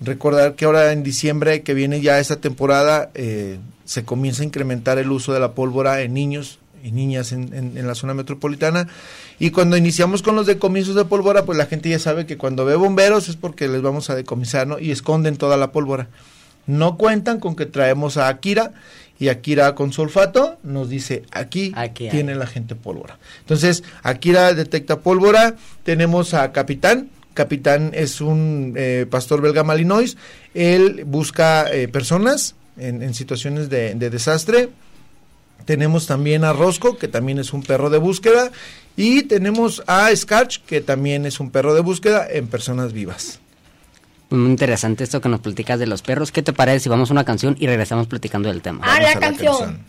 [0.00, 4.98] Recordar que ahora en diciembre que viene ya esta temporada eh, se comienza a incrementar
[4.98, 8.88] el uso de la pólvora en niños y niñas en, en, la zona metropolitana.
[9.38, 12.66] Y cuando iniciamos con los decomisos de pólvora, pues la gente ya sabe que cuando
[12.66, 14.78] ve bomberos es porque les vamos a decomisar, ¿no?
[14.78, 16.08] Y esconden toda la pólvora.
[16.66, 18.74] No cuentan con que traemos a Akira
[19.18, 22.10] y Akira con su olfato nos dice aquí, Aquí hay.
[22.10, 23.18] tiene la gente pólvora.
[23.40, 30.16] Entonces, Akira detecta pólvora, tenemos a Capitán, Capitán es un eh, pastor belga malinois,
[30.54, 34.68] él busca eh, personas en, en situaciones de, de desastre,
[35.64, 38.50] tenemos también a Rosco, que también es un perro de búsqueda,
[38.96, 43.40] y tenemos a Scarch, que también es un perro de búsqueda en personas vivas.
[44.34, 46.32] Muy interesante esto que nos platicas de los perros.
[46.32, 48.80] ¿Qué te parece si vamos a una canción y regresamos platicando del tema?
[48.84, 49.80] Ah, la canción.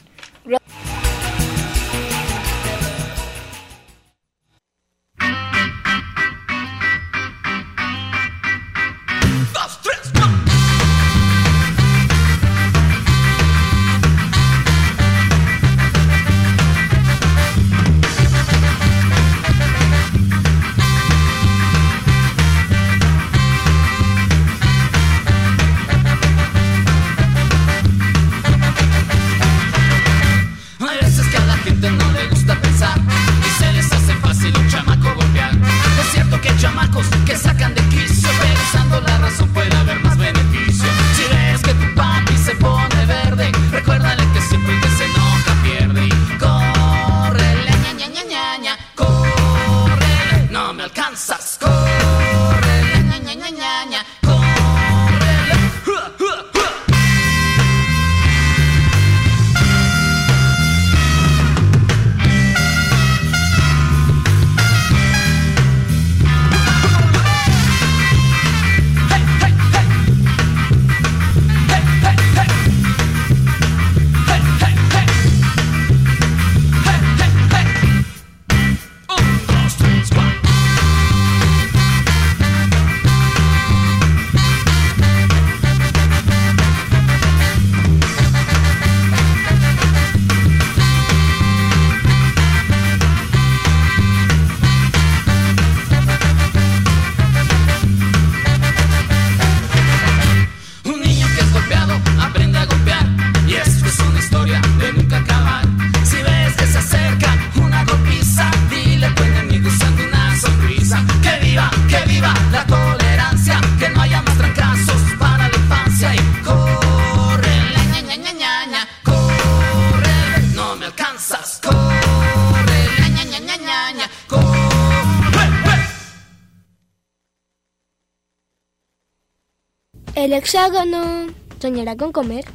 [130.25, 131.27] El hexágono
[131.61, 132.45] soñará con comer.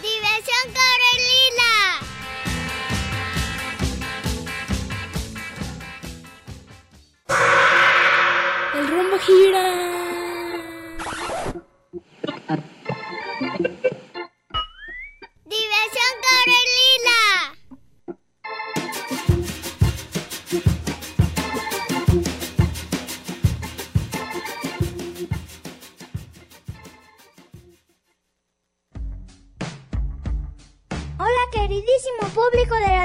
[0.00, 1.70] Diversión Carolina.
[8.76, 9.64] El rumbo gira.
[15.44, 17.51] Diversión Carolina.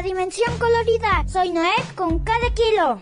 [0.07, 3.01] Dimensión Colorida, soy Noé con cada kilo.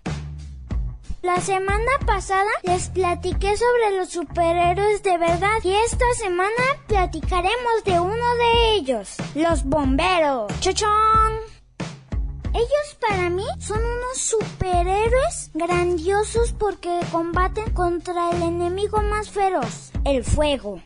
[1.21, 6.49] La semana pasada les platiqué sobre los superhéroes de verdad y esta semana
[6.87, 10.51] platicaremos de uno de ellos, los bomberos.
[10.61, 11.33] ¡Chochón!
[12.55, 20.23] Ellos para mí son unos superhéroes grandiosos porque combaten contra el enemigo más feroz, el
[20.23, 20.81] fuego.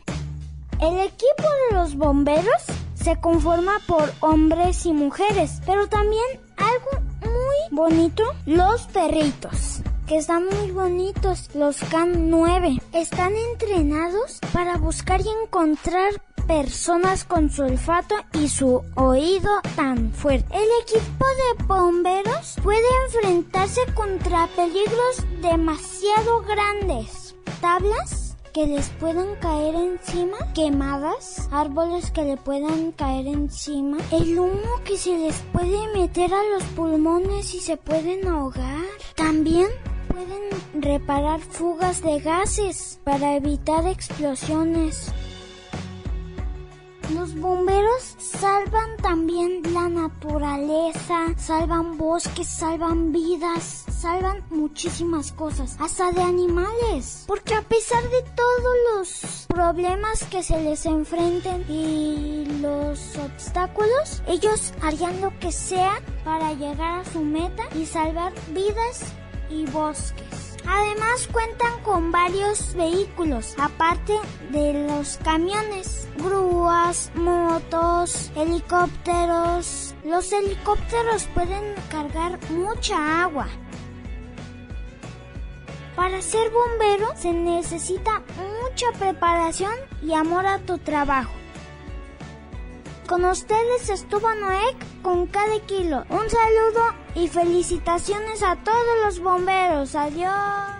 [0.82, 2.62] El equipo de los bomberos
[3.02, 6.24] se conforma por hombres y mujeres, pero también
[6.56, 12.78] algo muy bonito, los perritos, que están muy bonitos, los CAN 9.
[12.92, 20.56] Están entrenados para buscar y encontrar personas con su olfato y su oído tan fuerte.
[20.56, 27.36] El equipo de bomberos puede enfrentarse contra peligros demasiado grandes.
[27.60, 34.80] Tablas que les puedan caer encima, quemadas, árboles que le puedan caer encima, el humo
[34.84, 38.84] que se les puede meter a los pulmones y se pueden ahogar.
[39.14, 39.68] También
[40.08, 45.12] pueden reparar fugas de gases para evitar explosiones.
[47.14, 56.22] Los bomberos salvan también la naturaleza, salvan bosques, salvan vidas, salvan muchísimas cosas, hasta de
[56.22, 57.24] animales.
[57.26, 64.72] Porque a pesar de todos los problemas que se les enfrenten y los obstáculos, ellos
[64.80, 69.02] harían lo que sea para llegar a su meta y salvar vidas
[69.50, 70.49] y bosques.
[70.72, 74.12] Además cuentan con varios vehículos, aparte
[74.50, 79.96] de los camiones, grúas, motos, helicópteros.
[80.04, 83.48] Los helicópteros pueden cargar mucha agua.
[85.96, 88.22] Para ser bombero se necesita
[88.62, 91.39] mucha preparación y amor a tu trabajo.
[93.10, 96.04] Con ustedes estuvo Noé con cada kilo.
[96.10, 99.96] Un saludo y felicitaciones a todos los bomberos.
[99.96, 100.79] Adiós.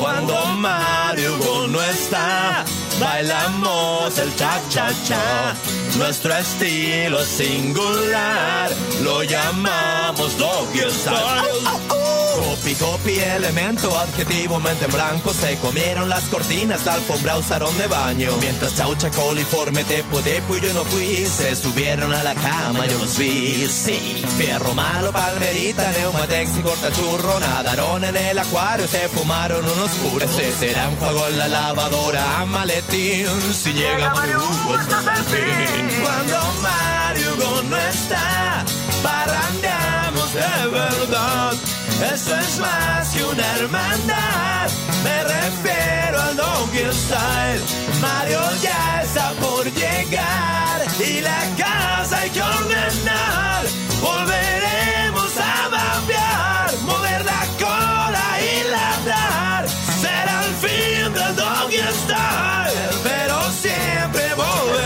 [0.00, 1.38] Cuando Mario
[1.68, 2.64] no está,
[3.00, 5.54] bailamos el cha-cha-cha.
[5.96, 8.70] Nuestro estilo singular
[9.02, 11.99] lo llamamos doggy style.
[12.40, 15.34] Copy, copy, elemento, adjetivo, mente en blanco.
[15.34, 18.32] Se comieron las cortinas, la alfombra usaron de baño.
[18.40, 21.26] Mientras chaucha, coliforme, tepo, depo y yo no fui.
[21.26, 23.68] Se subieron a la cama, yo los vi.
[23.68, 27.40] Sí, fierro malo, palmerita, neumatex y cortachurro.
[27.40, 30.30] Nadaron en el acuario, se fumaron unos puros.
[30.30, 33.26] Ese será un juego en la lavadora, maletín.
[33.52, 36.02] Si llega Mario, el fin.
[36.02, 37.36] Cuando Mario
[37.68, 38.64] no está,
[39.02, 41.79] parrandeamos de verdad.
[42.02, 44.70] Eso es más que una hermandad.
[45.04, 47.62] Me refiero al Doggy Style.
[48.00, 53.64] Mario ya está por llegar y la casa hay que ordenar.
[54.00, 59.68] Volveremos a babear, mover la cola y ladrar.
[59.68, 64.80] Será el fin del Doggy Style, pero siempre volverán.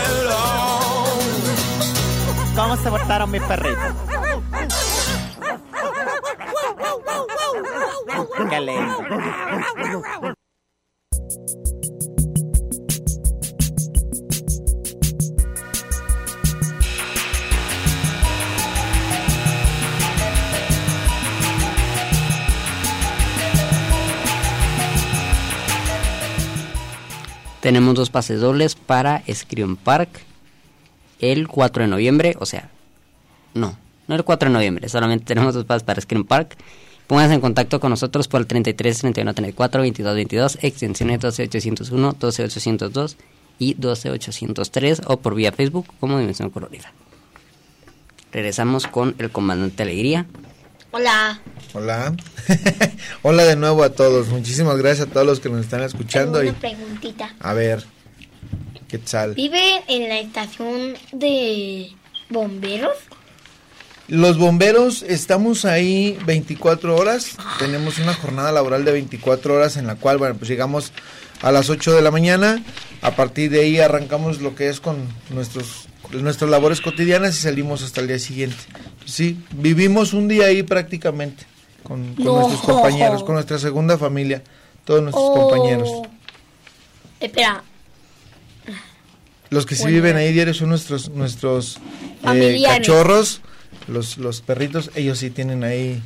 [2.55, 3.93] ¿Cómo se portaron mis perritos?
[27.59, 30.21] Tenemos dos pases dobles para Scream Park
[31.19, 32.69] el 4 de noviembre, o sea,
[33.53, 33.75] no,
[34.07, 36.55] no el 4 de noviembre, solamente tenemos dos pases para Scream Park.
[37.07, 43.17] Pónganse en contacto con nosotros por el 33 31 34 22 22, extensiones 12801, 12802
[43.59, 46.91] y 12803 o por vía Facebook como Dimensión Colorida.
[48.31, 50.25] Regresamos con el comandante Alegría.
[50.91, 51.41] Hola.
[51.73, 52.15] Hola.
[53.21, 54.27] Hola de nuevo a todos.
[54.29, 56.39] Muchísimas gracias a todos los que nos están escuchando.
[56.39, 57.35] Tengo y una preguntita.
[57.39, 57.85] A ver,
[58.87, 59.35] ¿qué tal?
[59.35, 61.91] ¿Vive en la estación de
[62.29, 62.97] bomberos?
[64.07, 67.37] Los bomberos estamos ahí 24 horas.
[67.57, 70.91] Tenemos una jornada laboral de 24 horas en la cual, bueno, pues llegamos
[71.41, 72.63] a las 8 de la mañana.
[73.01, 74.97] A partir de ahí arrancamos lo que es con
[75.31, 78.57] nuestros nuestras labores cotidianas y salimos hasta el día siguiente.
[79.05, 81.43] Sí, vivimos un día ahí prácticamente
[81.81, 82.33] con, con No.
[82.41, 84.43] nuestros compañeros, con nuestra segunda familia,
[84.85, 85.33] todos nuestros Oh.
[85.49, 85.89] compañeros.
[87.19, 87.63] Espera,
[89.49, 89.95] Los que sí Bueno.
[89.95, 91.77] viven ahí diario son nuestros nuestros
[92.23, 93.41] eh, cachorros,
[93.87, 96.01] los, los perritos, ellos sí tienen ahí,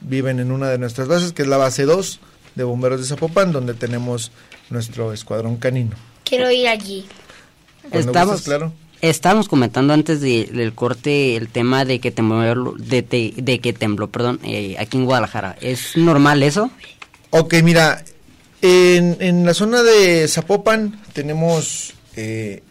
[0.00, 2.20] viven en una de nuestras bases, que es la base 2
[2.54, 4.30] de Bomberos de Zapopan, donde tenemos
[4.70, 5.96] nuestro escuadrón canino.
[6.24, 7.06] quiero ir allí.
[7.90, 8.72] Cuando Estamos, gustes, claro.
[9.00, 13.72] estábamos comentando antes de- del corte el tema de que tembló, de, de- de que
[13.72, 15.56] tembló, perdón, eh, aquí en Guadalajara.
[15.60, 16.70] ¿Es normal eso?
[17.30, 18.04] Ok, mira,
[18.60, 22.62] en, en la zona de Zapopan tenemos eh,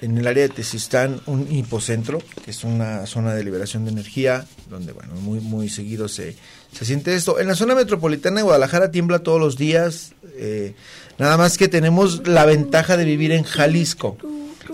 [0.00, 4.46] en el área de Tezistán un hipocentro, que es una zona de liberación de energía,
[4.68, 6.36] donde, bueno, muy, muy seguido se,
[6.72, 7.38] se siente esto.
[7.40, 10.74] En la zona metropolitana de Guadalajara tiembla todos los días, eh,
[11.18, 14.18] nada más que tenemos la ventaja de vivir en Jalisco.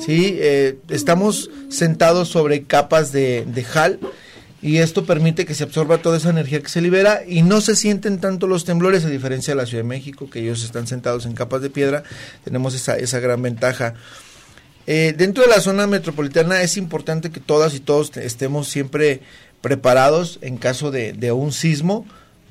[0.00, 4.00] Sí, eh, estamos sentados sobre capas de, de jal
[4.62, 7.76] y esto permite que se absorba toda esa energía que se libera y no se
[7.76, 11.26] sienten tanto los temblores a diferencia de la Ciudad de México que ellos están sentados
[11.26, 12.04] en capas de piedra
[12.44, 13.94] tenemos esa, esa gran ventaja
[14.86, 19.20] Eh, dentro de la zona metropolitana es importante que todas y todos te- estemos siempre
[19.60, 22.04] preparados en caso de, de un sismo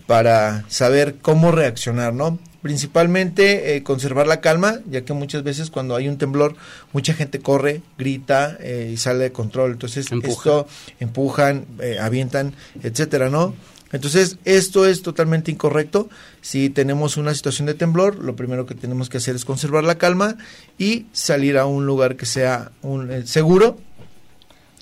[0.08, 2.40] para saber cómo reaccionar, ¿no?
[2.62, 6.56] Principalmente eh, conservar la calma, ya que muchas veces cuando hay un temblor,
[6.94, 9.72] mucha gente corre, grita eh, y sale de control.
[9.72, 10.32] Entonces, Empuja.
[10.32, 10.68] esto
[11.00, 12.54] empujan, eh, avientan,
[12.84, 13.56] etcétera, ¿no?
[13.92, 16.10] Entonces, esto es totalmente incorrecto.
[16.42, 19.98] Si tenemos una situación de temblor, lo primero que tenemos que hacer es conservar la
[19.98, 20.38] calma
[20.78, 23.78] y salir a un lugar que sea un, eh, seguro.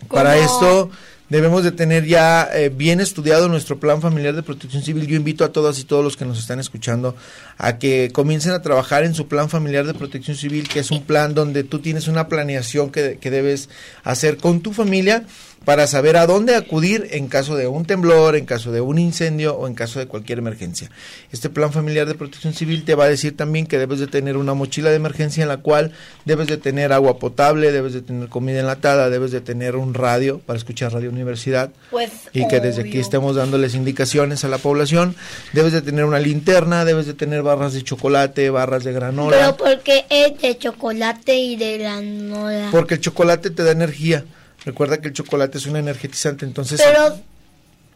[0.07, 0.89] Para esto
[1.29, 5.07] debemos de tener ya eh, bien estudiado nuestro plan familiar de protección civil.
[5.07, 7.15] Yo invito a todas y todos los que nos están escuchando
[7.57, 11.03] a que comiencen a trabajar en su plan familiar de protección civil, que es un
[11.03, 13.69] plan donde tú tienes una planeación que, que debes
[14.03, 15.25] hacer con tu familia
[15.65, 19.55] para saber a dónde acudir en caso de un temblor, en caso de un incendio
[19.55, 20.89] o en caso de cualquier emergencia.
[21.31, 24.37] Este plan familiar de protección civil te va a decir también que debes de tener
[24.37, 25.91] una mochila de emergencia en la cual
[26.25, 30.39] debes de tener agua potable, debes de tener comida enlatada, debes de tener un radio
[30.39, 35.15] para escuchar Radio Universidad Pues, y que desde aquí estemos dándoles indicaciones a la población,
[35.53, 39.37] debes de tener una linterna, debes de tener barras de chocolate, barras de granola.
[39.37, 42.69] Pero porque es de chocolate y de granola.
[42.71, 44.25] Porque el chocolate te da energía.
[44.65, 47.17] Recuerda que el chocolate es un energetizante, entonces Pero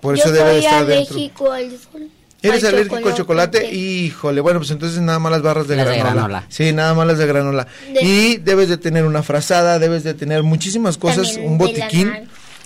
[0.01, 1.15] por yo eso debe de soy estar dentro.
[1.15, 2.09] alérgico al sol.
[2.41, 3.73] ¿Eres al alérgico al chocolate?
[3.73, 6.13] Híjole, bueno, pues entonces nada más las barras de Las de granola.
[6.13, 6.45] granola.
[6.49, 7.67] Sí, nada más las de granola.
[7.93, 12.11] De- Y debes de tener una frazada, debes de tener muchísimas cosas, También un botiquín,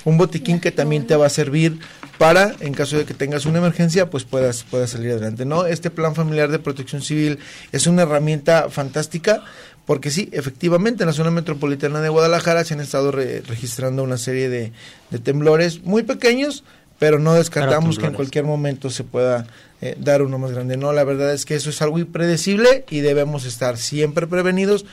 [0.06, 1.80] un botiquín que también te va a servir
[2.18, 5.45] para, en caso de que tengas una emergencia, pues puedas, puedas salir adelante.
[5.45, 5.68] ¿no?
[5.68, 7.38] Este plan familiar de protección civil
[7.72, 9.43] es una herramienta fantástica
[9.88, 14.17] porque sí, efectivamente, en la zona metropolitana de Guadalajara se han estado re- registrando una
[14.17, 14.71] serie de,
[15.09, 16.63] de temblores muy pequeños,
[16.99, 19.47] pero no descartamos que en cualquier momento se pueda
[19.81, 20.77] eh, dar uno más grande.
[20.77, 24.85] No, la verdad es que eso es algo impredecible y debemos estar siempre prevenidos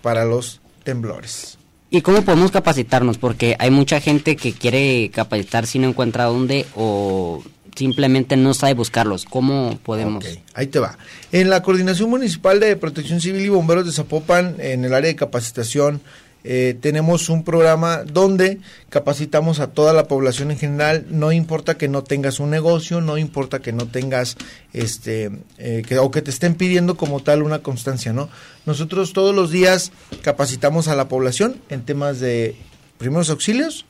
[0.00, 1.58] para los temblores.
[1.90, 3.16] ¿Y cómo podemos capacitarnos?
[3.18, 7.42] Porque hay mucha gente que quiere capacitar si no encuentra dónde o
[7.76, 9.24] simplemente no sabe buscarlos.
[9.24, 10.24] ¿Cómo podemos?
[10.54, 10.98] Ahí te va.
[11.32, 15.16] En la Coordinación Municipal de Protección Civil y Bomberos de Zapopan, en el área de
[15.16, 16.00] capacitación,
[16.48, 21.04] eh, tenemos un programa donde capacitamos a toda la población en general.
[21.10, 24.36] No importa que no tengas un negocio, no importa que no tengas,
[24.72, 28.28] este, eh, que, o que te estén pidiendo como tal una constancia, ¿no?
[28.64, 29.90] Nosotros todos los días
[30.22, 32.54] capacitamos a la población en temas de
[32.96, 33.84] primeros auxilios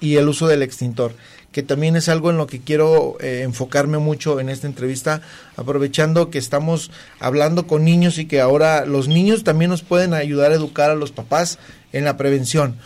[0.00, 1.12] y el uso del extintor
[1.56, 5.22] que también es algo en lo que quiero eh, enfocarme mucho en esta entrevista,
[5.56, 10.52] aprovechando que estamos hablando con niños y que ahora los niños también nos pueden ayudar
[10.52, 11.58] a educar a los papás
[11.94, 12.76] en la prevención.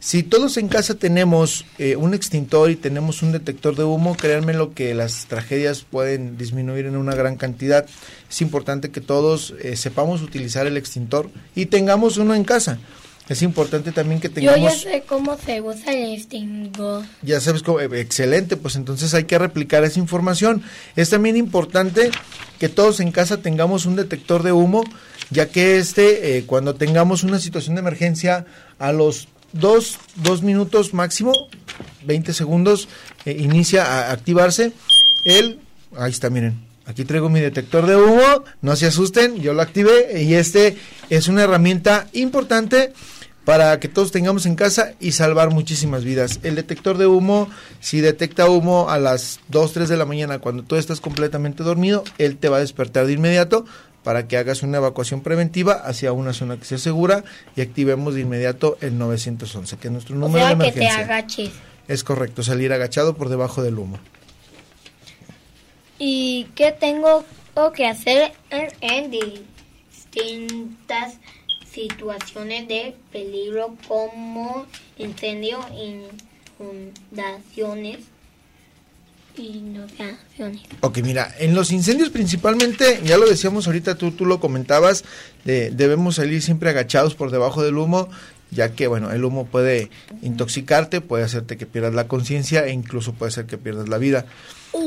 [0.00, 4.52] Si todos en casa tenemos eh, un extintor y tenemos un detector de humo, créanme
[4.52, 7.86] lo que las tragedias pueden disminuir en una gran cantidad.
[8.28, 12.80] Es importante que todos eh, sepamos utilizar el extintor y tengamos uno en casa.
[13.28, 14.84] Es importante también que Yo tengamos...
[14.84, 17.04] ya sé cómo se usa el extintor.
[17.22, 20.62] Ya sabes cómo, eh, excelente, pues entonces hay que replicar esa información.
[20.96, 22.10] Es también importante
[22.58, 24.82] que todos en casa tengamos un detector de humo,
[25.30, 28.46] ya que este, eh, cuando tengamos una situación de emergencia,
[28.78, 31.32] a los dos, dos minutos máximo,
[32.04, 32.88] 20 segundos,
[33.26, 34.72] eh, inicia a activarse
[35.24, 35.58] el,
[35.96, 36.66] ahí está, miren.
[36.86, 40.78] Aquí traigo mi detector de humo, no se asusten, yo lo activé y este
[41.10, 42.94] es una herramienta importante
[43.48, 46.38] para que todos tengamos en casa y salvar muchísimas vidas.
[46.42, 47.48] El detector de humo,
[47.80, 52.04] si detecta humo a las 2, 3 de la mañana cuando tú estás completamente dormido,
[52.18, 53.64] él te va a despertar de inmediato
[54.04, 57.24] para que hagas una evacuación preventiva hacia una zona que sea segura
[57.56, 60.78] y activemos de inmediato el 911, que es nuestro O número de sea, que te
[60.80, 61.04] emergencia.
[61.04, 61.50] agaches.
[61.88, 63.98] Es correcto, salir agachado por debajo del humo.
[65.98, 67.24] ¿Y qué tengo
[67.74, 71.14] que hacer en, en distintas
[71.72, 74.66] situaciones de peligro como
[74.98, 75.58] incendio,
[76.58, 77.98] inundaciones,
[79.36, 80.62] inundaciones?
[80.80, 85.04] Ok, mira, en los incendios principalmente, ya lo decíamos ahorita, tú, tú lo comentabas,
[85.44, 88.08] de- debemos salir siempre agachados por debajo del humo,
[88.50, 89.90] ya que, bueno, el humo puede
[90.22, 94.24] intoxicarte, puede hacerte que pierdas la conciencia e incluso puede hacer que pierdas la vida.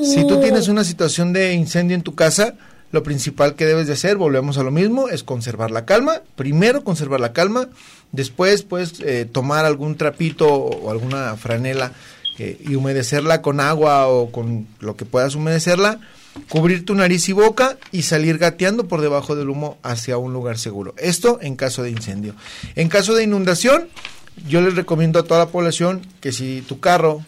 [0.04, 2.56] Si tú tienes una situación de incendio en tu casa,
[2.92, 6.22] lo principal que debes de hacer, volvemos a lo mismo, es conservar la calma.
[6.36, 7.70] Primero conservar la calma,
[8.12, 11.94] después puedes eh, tomar algún trapito o alguna franela
[12.38, 16.00] eh, y humedecerla con agua o con lo que puedas humedecerla,
[16.50, 20.58] cubrir tu nariz y boca y salir gateando por debajo del humo hacia un lugar
[20.58, 20.94] seguro.
[20.98, 22.36] Esto en caso de incendio.
[22.76, 23.88] En caso de inundación,
[24.48, 27.24] yo les recomiendo a toda la población que si tu carro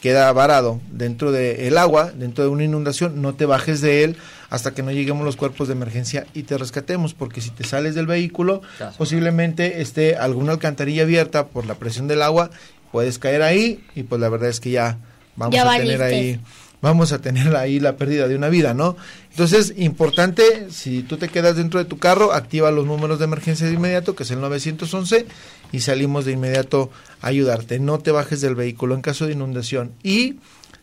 [0.00, 4.16] queda varado dentro del agua, dentro de una inundación, no te bajes de él
[4.48, 7.94] hasta que no lleguemos los cuerpos de emergencia y te rescatemos, porque si te sales
[7.94, 8.62] del vehículo,
[8.96, 12.50] posiblemente esté alguna alcantarilla abierta por la presión del agua,
[12.92, 14.98] puedes caer ahí y pues la verdad es que ya
[15.36, 16.40] vamos Ya a tener ahí
[16.80, 18.96] vamos a tener ahí la pérdida de una vida, ¿no?
[19.30, 23.66] Entonces, importante, si tú te quedas dentro de tu carro, activa los números de emergencia
[23.66, 25.26] de inmediato, que es el 911,
[25.72, 26.90] y salimos de inmediato
[27.20, 27.78] a ayudarte.
[27.78, 29.92] No te bajes del vehículo en caso de inundación.
[30.02, 30.36] Y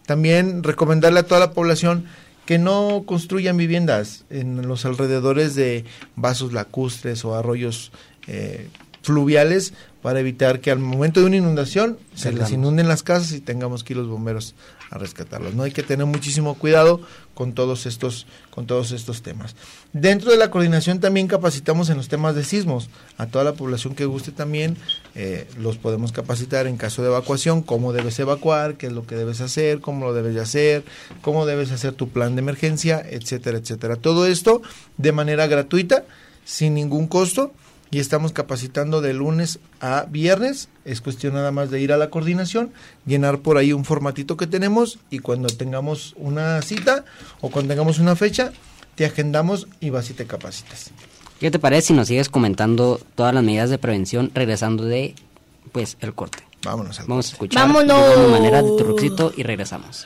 [0.06, 2.06] También recomendarle a toda la población
[2.46, 5.84] que no construyan viviendas en los alrededores de
[6.16, 7.92] vasos lacustres o arroyos
[8.28, 8.70] eh,
[9.02, 13.42] fluviales para evitar que al momento de una inundación se les inunden las casas y
[13.42, 14.54] tengamos que ir los bomberos
[14.90, 15.54] a rescatarlos.
[15.56, 17.02] No hay que tener muchísimo cuidado
[17.34, 19.56] con todos estos con todos estos temas.
[19.92, 23.96] Dentro de la coordinación también capacitamos en los temas de sismos a toda la población
[23.96, 24.78] que guste también
[25.16, 29.16] eh, los podemos capacitar en caso de evacuación cómo debes evacuar, qué es lo que
[29.16, 30.84] debes hacer, cómo lo debes de hacer,
[31.22, 33.98] cómo debes hacer tu plan de emergencia, etcétera, etcétera.
[33.98, 34.62] Todo esto
[34.98, 36.06] de manera gratuita,
[36.46, 37.52] sin ningún costo
[37.96, 40.68] y estamos capacitando de lunes a viernes.
[40.84, 42.74] Es cuestión nada más de ir a la coordinación,
[43.06, 47.06] llenar por ahí un formatito que tenemos y cuando tengamos una cita
[47.39, 48.52] o cuando tengamos una fecha,
[48.96, 50.91] te agendamos y vas y te capacitas.
[51.39, 55.16] ¿Qué te parece si nos sigues comentando todas las medidas de prevención regresando de
[55.72, 56.39] pues el corte?
[56.66, 58.20] Vámonos al Vamos a escuchar Vámonos.
[58.20, 60.06] de manera de tu Ruxito y regresamos.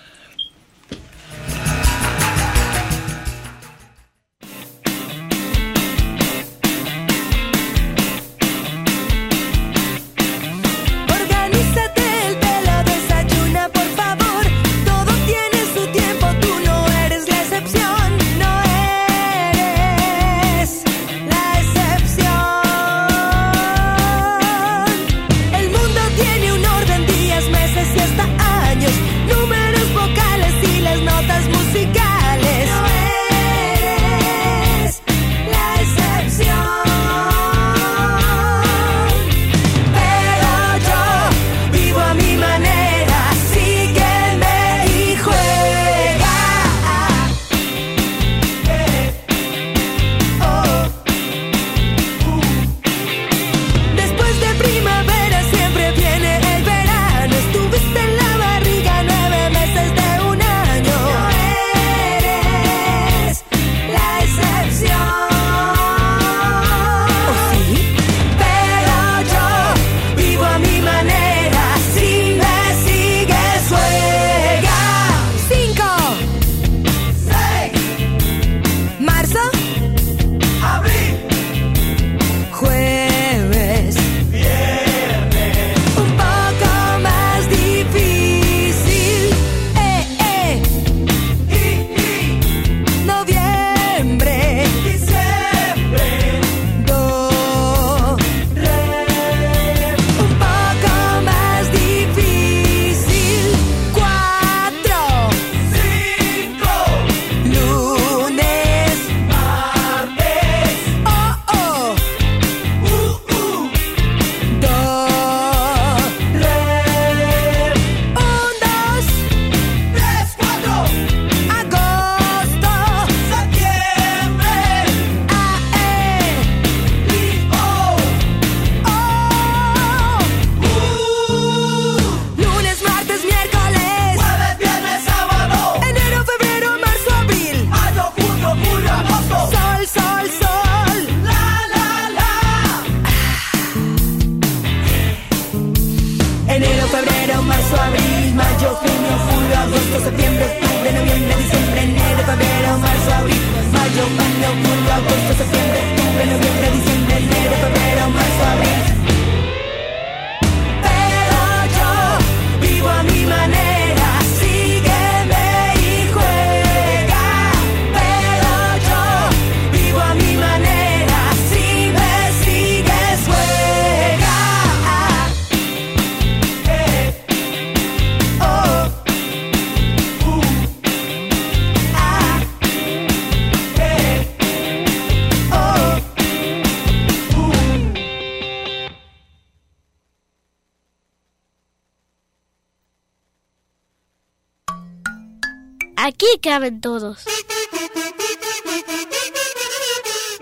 [196.30, 197.26] Aquí caben todos.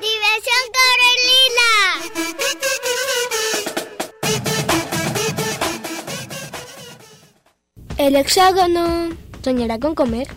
[0.03, 1.69] ¡Diversión Carolina!
[7.97, 10.27] El hexágono soñará con comer.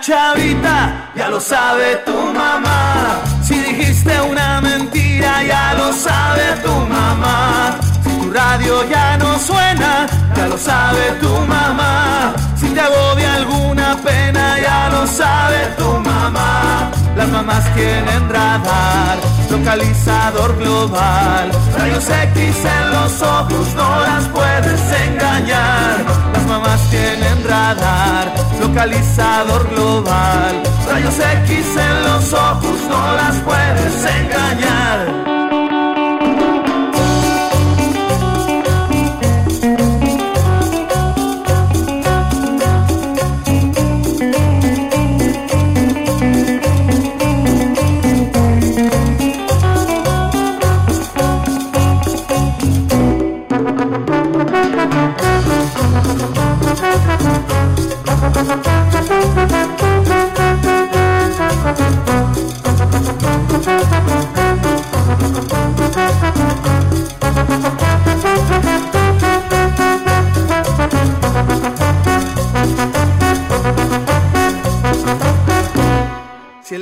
[0.00, 3.20] Chavita, ya lo sabe tu mamá.
[3.42, 7.78] Si dijiste una mentira, ya lo sabe tu mamá.
[7.82, 12.34] Si tu radio ya no suena, ya lo sabe tu mamá.
[12.56, 16.90] Si te agobia alguna pena, ya lo sabe tu mamá.
[17.16, 19.18] Las mamás tienen radar,
[19.58, 21.50] localizador global.
[21.76, 26.04] Rayos X en los ojos, no las puedes engañar.
[26.32, 30.62] Las mamás tienen radar, localizador global.
[30.90, 35.47] Rayos X en los ojos, no las puedes engañar.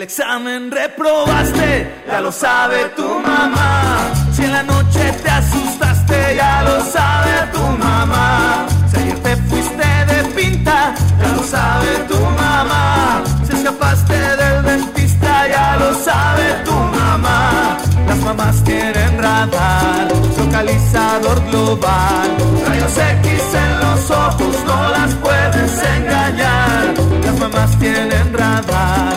[0.07, 4.13] Examen reprobaste, ya lo sabe tu mamá.
[4.33, 8.67] Si en la noche te asustaste, ya lo sabe tu mamá.
[8.89, 13.25] Si ayer te fuiste de pinta, ya lo sabe tu mamá.
[13.47, 17.77] Si escapaste del dentista, ya lo sabe tu mamá.
[18.07, 20.07] Las mamás tienen radar,
[20.39, 22.29] localizador global.
[22.69, 23.27] Rayos X
[23.65, 26.95] en los ojos, no las puedes engañar.
[27.25, 29.17] Las mamás tienen radar,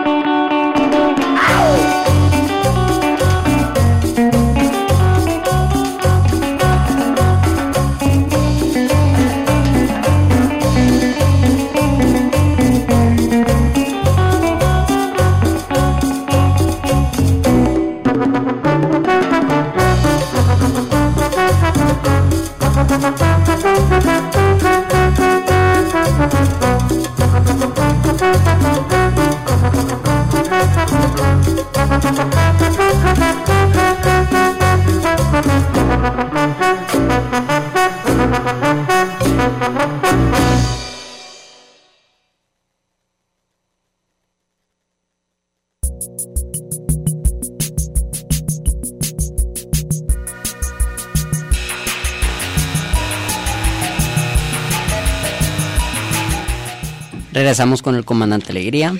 [57.61, 58.91] Regresamos con el comandante Alegría.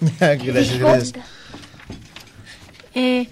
[0.20, 1.12] gracias, gracias.
[2.94, 3.26] Eh,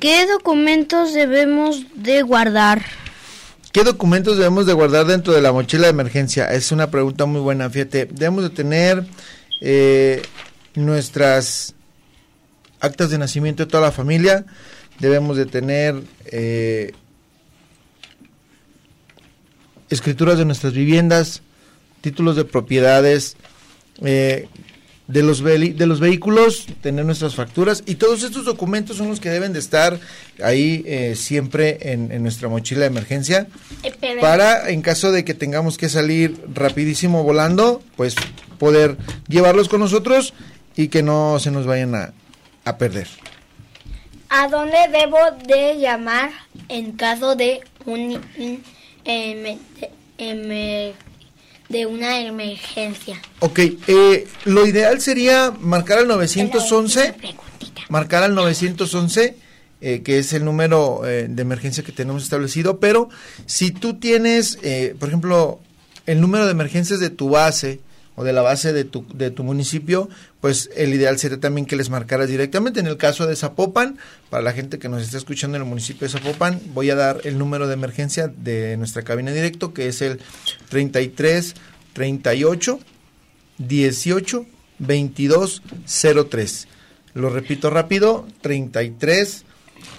[0.00, 2.82] ¿Qué documentos debemos de guardar?
[3.72, 6.50] ¿Qué documentos debemos de guardar dentro de la mochila de emergencia?
[6.50, 8.06] Es una pregunta muy buena, fíjate.
[8.06, 9.04] Debemos de tener
[9.60, 10.22] eh,
[10.76, 11.74] nuestras
[12.80, 14.46] actas de nacimiento de toda la familia.
[14.98, 16.94] Debemos de tener eh,
[19.90, 21.42] escrituras de nuestras viviendas,
[22.00, 23.36] títulos de propiedades,
[24.04, 24.48] eh,
[25.08, 29.30] de los, de los vehículos, tener nuestras facturas y todos estos documentos son los que
[29.30, 29.98] deben de estar
[30.42, 33.46] ahí eh, siempre en, en nuestra mochila de emergencia
[34.20, 38.16] para en caso de que tengamos que salir rapidísimo volando, pues
[38.58, 40.34] poder llevarlos con nosotros
[40.76, 42.12] y que no se nos vayan a,
[42.66, 43.08] a perder.
[44.28, 46.30] ¿A dónde debo de llamar
[46.68, 48.20] en caso de un,
[49.04, 49.58] de,
[50.18, 50.94] emer-
[51.68, 53.20] de una emergencia?
[53.40, 57.14] Ok, eh, lo ideal sería marcar al 911,
[57.88, 59.36] marcar al 911,
[59.80, 63.08] eh, que es el número eh, de emergencia que tenemos establecido, pero
[63.46, 65.60] si tú tienes, eh, por ejemplo,
[66.06, 67.80] el número de emergencias de tu base
[68.18, 70.08] o de la base de tu, de tu municipio,
[70.40, 72.80] pues el ideal sería también que les marcaras directamente.
[72.80, 73.96] En el caso de Zapopan,
[74.28, 77.20] para la gente que nos está escuchando en el municipio de Zapopan, voy a dar
[77.22, 80.18] el número de emergencia de nuestra cabina directo, que es el
[80.68, 81.54] 33
[81.92, 82.80] 38
[83.58, 84.46] 18
[84.80, 85.62] 22
[86.28, 86.68] 03.
[87.14, 89.44] Lo repito rápido, 33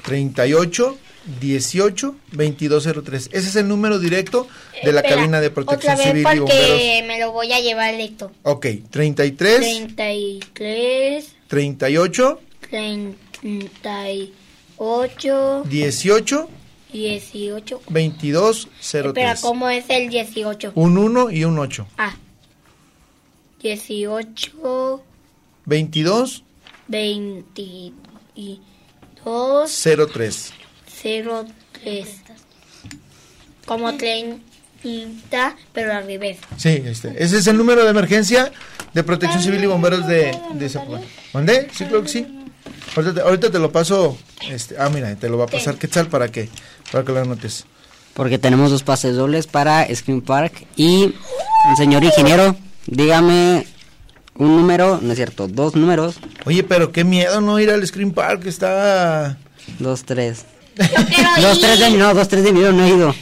[0.04, 0.98] 38
[1.40, 3.30] 18 22 03.
[3.32, 4.48] Ese es el número directo
[4.84, 6.70] de la Espera, cabina de protección Otra vez civil y bomberos.
[6.70, 8.32] porque me lo voy a llevar directo.
[8.44, 16.50] Ok, 33 33, 38 38, 18
[16.92, 17.82] 18.
[17.90, 19.42] 22 Espera, 03.
[19.42, 20.72] ¿cómo es el 18?
[20.76, 21.88] Un 1 y un 8.
[21.98, 22.16] Ah.
[23.62, 25.04] 18,
[25.66, 26.44] 22
[26.88, 27.94] 22,
[29.24, 30.54] 2, 03.
[31.02, 32.08] 03.
[33.66, 36.38] Como 30, pero al revés.
[36.58, 37.24] Sí, este.
[37.24, 38.52] Ese es el número de emergencia
[38.94, 41.02] de protección civil y bomberos de, de Zapopan.
[41.34, 41.68] ¿Mandé?
[41.74, 42.28] Sí, creo que sí.
[42.96, 44.18] Ahorita te, ahorita te lo paso.
[44.50, 46.50] Este, ah, mira, te lo va a pasar Quetzal para que,
[46.92, 47.66] para que lo anotes.
[48.14, 50.66] Porque tenemos dos pases dobles para Screen Park.
[50.76, 51.14] Y,
[51.78, 52.56] señor ingeniero,
[52.88, 53.66] dígame
[54.36, 56.20] un número, no es cierto, dos números.
[56.46, 59.38] Oye, pero qué miedo no ir al Screen Park, está...
[59.78, 60.46] Dos, tres.
[61.42, 63.16] Dos, tres de no, dos, tres de miedo no he ido.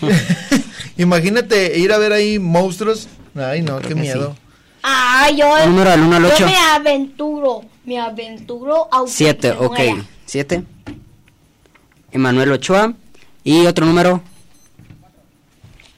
[0.97, 3.07] Imagínate ir a ver ahí monstruos.
[3.35, 4.35] Ay, no, qué miedo.
[4.83, 6.45] Ah, yo, Número del uno al yo ocho.
[6.45, 9.79] me aventuro, me aventuro a Siete, ok.
[10.25, 10.63] Siete.
[12.11, 12.93] Emanuel Ochoa.
[13.43, 14.21] Y otro número.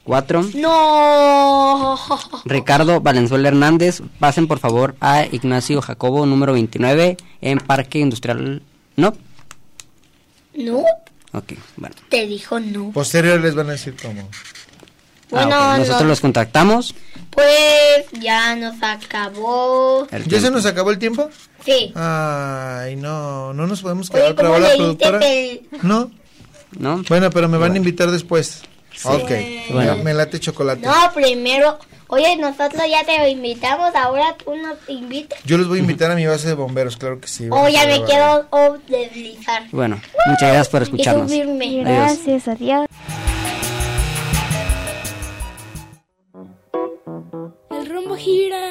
[0.03, 0.43] Cuatro.
[0.55, 1.97] No.
[2.45, 4.01] Ricardo Valenzuela Hernández.
[4.19, 8.61] Pasen por favor a Ignacio Jacobo, número 29, en Parque Industrial.
[8.95, 9.13] ¿No?
[10.55, 10.83] No,
[11.31, 11.95] Ok, bueno.
[12.09, 12.91] te dijo no.
[12.91, 14.27] Posterior les van a decir cómo.
[15.29, 16.07] Bueno, Ah, ok, Nosotros no.
[16.07, 16.95] los contactamos.
[17.29, 20.07] Pues ya nos acabó.
[20.25, 21.29] ¿Ya se nos acabó el tiempo?
[21.63, 21.91] Sí.
[21.95, 25.19] Ay, no, no nos podemos quedar otra ¿cómo hora, productora.
[25.27, 26.11] el- No.
[26.77, 27.03] ¿No?
[27.07, 28.61] Bueno, pero me van a invitar después.
[29.03, 29.29] Ok.
[29.71, 29.97] Bueno.
[29.97, 30.85] Me, me late chocolate.
[30.85, 31.77] No, primero.
[32.11, 35.37] Oye, nosotros ya te invitamos, ahora tú nos invitas.
[35.43, 37.45] Yo los voy a invitar a mi base de bomberos, claro que sí.
[37.45, 38.07] O vamos ya me grabar.
[38.07, 39.69] quiero oh, deslizar.
[39.71, 41.31] Bueno, muchas gracias por escucharnos.
[41.31, 41.65] Y subirme.
[41.65, 41.85] Adiós.
[41.85, 42.87] Gracias, adiós.
[47.69, 48.69] El rumbo gira.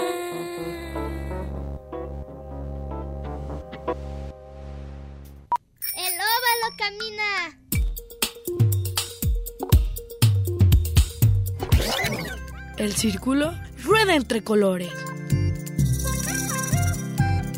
[5.95, 7.68] El óvalo camina.
[12.79, 13.53] El círculo
[13.83, 14.93] rueda entre colores.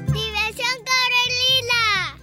[0.07, 2.17] Diversión Carolina.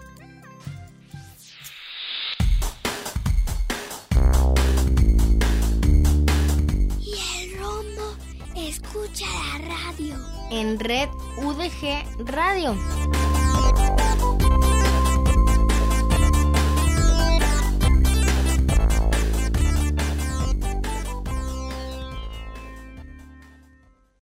[7.00, 8.18] Y el rombo
[8.56, 10.16] escucha la radio.
[10.50, 11.10] En Red
[11.44, 12.76] UDG Radio.